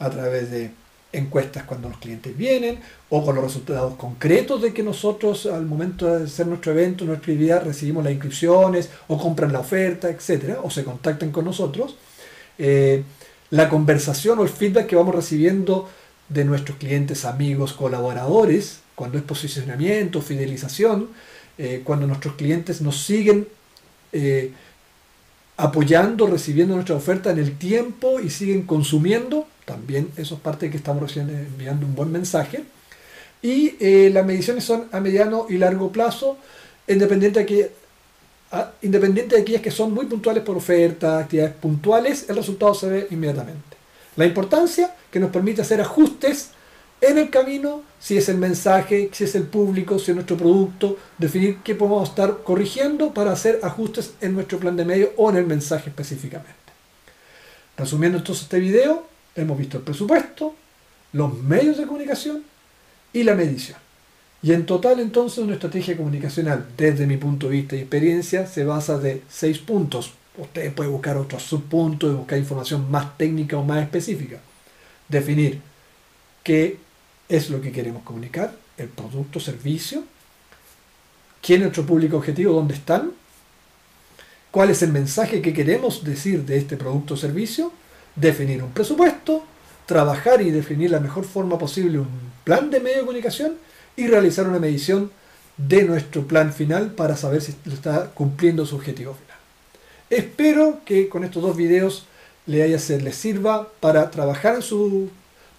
a 0.00 0.10
través 0.10 0.50
de 0.50 0.72
encuestas 1.16 1.64
cuando 1.64 1.88
los 1.88 1.98
clientes 1.98 2.36
vienen 2.36 2.80
o 3.08 3.24
con 3.24 3.34
los 3.34 3.44
resultados 3.44 3.94
concretos 3.96 4.62
de 4.62 4.72
que 4.72 4.82
nosotros 4.82 5.46
al 5.46 5.66
momento 5.66 6.06
de 6.06 6.24
hacer 6.24 6.46
nuestro 6.46 6.72
evento, 6.72 7.04
nuestra 7.04 7.32
actividad, 7.32 7.64
recibimos 7.64 8.04
las 8.04 8.12
inscripciones 8.12 8.90
o 9.08 9.18
compran 9.18 9.52
la 9.52 9.60
oferta, 9.60 10.08
etcétera, 10.08 10.58
o 10.62 10.70
se 10.70 10.84
contactan 10.84 11.30
con 11.30 11.44
nosotros. 11.44 11.96
Eh, 12.58 13.02
la 13.50 13.68
conversación 13.68 14.38
o 14.38 14.42
el 14.42 14.48
feedback 14.48 14.86
que 14.86 14.96
vamos 14.96 15.14
recibiendo 15.14 15.88
de 16.28 16.44
nuestros 16.44 16.78
clientes, 16.78 17.24
amigos, 17.24 17.72
colaboradores, 17.72 18.80
cuando 18.94 19.18
es 19.18 19.24
posicionamiento, 19.24 20.22
fidelización, 20.22 21.08
eh, 21.58 21.82
cuando 21.84 22.06
nuestros 22.06 22.34
clientes 22.34 22.80
nos 22.80 23.04
siguen 23.04 23.46
eh, 24.12 24.52
apoyando, 25.56 26.26
recibiendo 26.26 26.74
nuestra 26.74 26.96
oferta 26.96 27.30
en 27.30 27.38
el 27.38 27.56
tiempo 27.56 28.20
y 28.20 28.30
siguen 28.30 28.62
consumiendo, 28.62 29.46
también 29.64 30.10
eso 30.16 30.34
es 30.34 30.40
parte 30.40 30.66
de 30.66 30.72
que 30.72 30.78
estamos 30.78 31.16
enviando 31.16 31.86
un 31.86 31.94
buen 31.94 32.12
mensaje. 32.12 32.64
Y 33.42 33.76
eh, 33.80 34.10
las 34.12 34.24
mediciones 34.24 34.64
son 34.64 34.88
a 34.92 35.00
mediano 35.00 35.46
y 35.48 35.58
largo 35.58 35.92
plazo, 35.92 36.38
independiente 36.88 37.40
de, 37.40 37.46
que, 37.46 37.72
independiente 38.82 39.36
de 39.36 39.42
aquellas 39.42 39.62
que 39.62 39.70
son 39.70 39.92
muy 39.92 40.06
puntuales 40.06 40.42
por 40.42 40.56
oferta, 40.56 41.18
actividades 41.18 41.54
puntuales, 41.54 42.26
el 42.28 42.36
resultado 42.36 42.74
se 42.74 42.88
ve 42.88 43.06
inmediatamente. 43.10 43.76
La 44.16 44.24
importancia 44.24 44.94
que 45.10 45.20
nos 45.20 45.30
permite 45.30 45.62
hacer 45.62 45.80
ajustes 45.80 46.50
en 47.00 47.18
el 47.18 47.28
camino, 47.28 47.82
si 48.00 48.16
es 48.16 48.28
el 48.28 48.38
mensaje, 48.38 49.10
si 49.12 49.24
es 49.24 49.34
el 49.34 49.42
público, 49.42 49.98
si 49.98 50.12
es 50.12 50.14
nuestro 50.14 50.36
producto, 50.36 50.96
definir 51.18 51.58
qué 51.62 51.74
podemos 51.74 52.08
estar 52.08 52.42
corrigiendo 52.44 53.12
para 53.12 53.32
hacer 53.32 53.60
ajustes 53.62 54.14
en 54.20 54.34
nuestro 54.34 54.58
plan 54.58 54.76
de 54.76 54.84
medio 54.84 55.12
o 55.16 55.28
en 55.30 55.36
el 55.36 55.46
mensaje 55.46 55.90
específicamente. 55.90 56.54
Resumiendo 57.76 58.18
entonces 58.18 58.44
este 58.44 58.60
video, 58.60 59.06
hemos 59.36 59.58
visto 59.58 59.78
el 59.78 59.82
presupuesto, 59.84 60.54
los 61.12 61.34
medios 61.34 61.76
de 61.76 61.86
comunicación 61.86 62.44
y 63.12 63.22
la 63.22 63.34
medición. 63.34 63.78
Y 64.42 64.52
en 64.52 64.66
total 64.66 65.00
entonces 65.00 65.38
una 65.38 65.54
estrategia 65.54 65.96
comunicacional, 65.96 66.66
desde 66.76 67.06
mi 67.06 67.16
punto 67.16 67.48
de 67.48 67.52
vista 67.52 67.76
y 67.76 67.80
experiencia, 67.80 68.46
se 68.46 68.64
basa 68.64 68.98
de 68.98 69.22
seis 69.28 69.58
puntos. 69.58 70.12
Ustedes 70.36 70.72
pueden 70.72 70.92
buscar 70.92 71.16
otros 71.16 71.42
subpuntos 71.42 72.10
y 72.12 72.16
buscar 72.16 72.38
información 72.38 72.90
más 72.90 73.16
técnica 73.16 73.56
o 73.56 73.64
más 73.64 73.82
específica. 73.82 74.40
Definir 75.08 75.60
qué 76.42 76.78
es 77.28 77.48
lo 77.48 77.60
que 77.60 77.72
queremos 77.72 78.02
comunicar, 78.02 78.54
el 78.76 78.88
producto, 78.88 79.40
servicio, 79.40 80.04
quién 81.40 81.60
es 81.60 81.66
nuestro 81.66 81.86
público 81.86 82.16
objetivo, 82.16 82.52
dónde 82.52 82.74
están, 82.74 83.12
cuál 84.50 84.70
es 84.70 84.82
el 84.82 84.92
mensaje 84.92 85.40
que 85.40 85.54
queremos 85.54 86.04
decir 86.04 86.44
de 86.44 86.58
este 86.58 86.76
producto 86.76 87.14
o 87.14 87.16
servicio, 87.16 87.72
definir 88.16 88.62
un 88.62 88.70
presupuesto, 88.70 89.44
trabajar 89.86 90.40
y 90.42 90.50
definir 90.50 90.90
la 90.90 91.00
mejor 91.00 91.24
forma 91.24 91.58
posible 91.58 91.98
un 91.98 92.08
plan 92.44 92.70
de 92.70 92.80
medio 92.80 92.96
de 92.96 93.02
comunicación 93.02 93.54
y 93.96 94.06
realizar 94.06 94.46
una 94.46 94.58
medición 94.58 95.10
de 95.56 95.84
nuestro 95.84 96.26
plan 96.26 96.52
final 96.52 96.92
para 96.92 97.16
saber 97.16 97.40
si 97.40 97.54
está 97.72 98.10
cumpliendo 98.14 98.66
su 98.66 98.76
objetivo 98.76 99.14
final. 99.14 99.38
Espero 100.10 100.80
que 100.84 101.08
con 101.08 101.24
estos 101.24 101.42
dos 101.42 101.56
videos 101.56 102.06
le 102.46 102.62
haya, 102.62 102.78
les 102.98 103.16
sirva 103.16 103.68
para 103.80 104.10
trabajar 104.10 104.56
en 104.56 104.62
su 104.62 105.10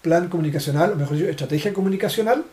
plan 0.01 0.29
comunicacional, 0.29 0.91
o 0.91 0.95
mejor 0.95 1.17
dicho, 1.17 1.29
estrategia 1.29 1.73
comunicacional, 1.73 2.43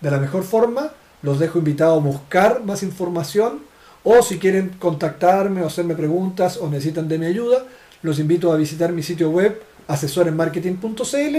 de 0.00 0.10
la 0.10 0.18
mejor 0.18 0.44
forma. 0.44 0.92
Los 1.20 1.38
dejo 1.38 1.58
invitados 1.58 2.00
a 2.00 2.06
buscar 2.06 2.64
más 2.64 2.82
información 2.82 3.60
o 4.04 4.22
si 4.22 4.38
quieren 4.38 4.70
contactarme 4.78 5.62
o 5.62 5.66
hacerme 5.66 5.94
preguntas 5.94 6.56
o 6.56 6.68
necesitan 6.68 7.08
de 7.08 7.18
mi 7.18 7.26
ayuda, 7.26 7.64
los 8.02 8.18
invito 8.18 8.52
a 8.52 8.56
visitar 8.56 8.92
mi 8.92 9.02
sitio 9.02 9.30
web 9.30 9.62
asesorenmarketing.cl 9.86 11.36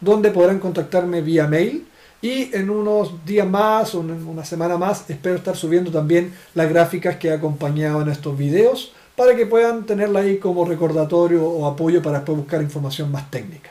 donde 0.00 0.30
podrán 0.30 0.58
contactarme 0.58 1.20
vía 1.20 1.46
mail 1.46 1.86
y 2.22 2.54
en 2.54 2.70
unos 2.70 3.24
días 3.24 3.48
más 3.48 3.94
o 3.94 4.00
en 4.00 4.26
una 4.26 4.44
semana 4.44 4.76
más 4.76 5.08
espero 5.08 5.36
estar 5.36 5.56
subiendo 5.56 5.90
también 5.90 6.32
las 6.54 6.68
gráficas 6.68 7.16
que 7.16 7.30
acompañaban 7.30 8.08
estos 8.08 8.36
videos 8.36 8.92
para 9.16 9.36
que 9.36 9.46
puedan 9.46 9.84
tenerla 9.84 10.20
ahí 10.20 10.38
como 10.38 10.64
recordatorio 10.64 11.44
o 11.44 11.66
apoyo 11.66 12.02
para 12.02 12.18
después 12.18 12.38
buscar 12.38 12.62
información 12.62 13.12
más 13.12 13.30
técnica. 13.30 13.70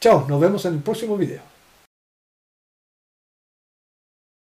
Chao, 0.00 0.26
nos 0.28 0.40
vemos 0.40 0.64
en 0.64 0.74
el 0.74 0.80
próximo 0.80 1.16
video. 1.16 1.59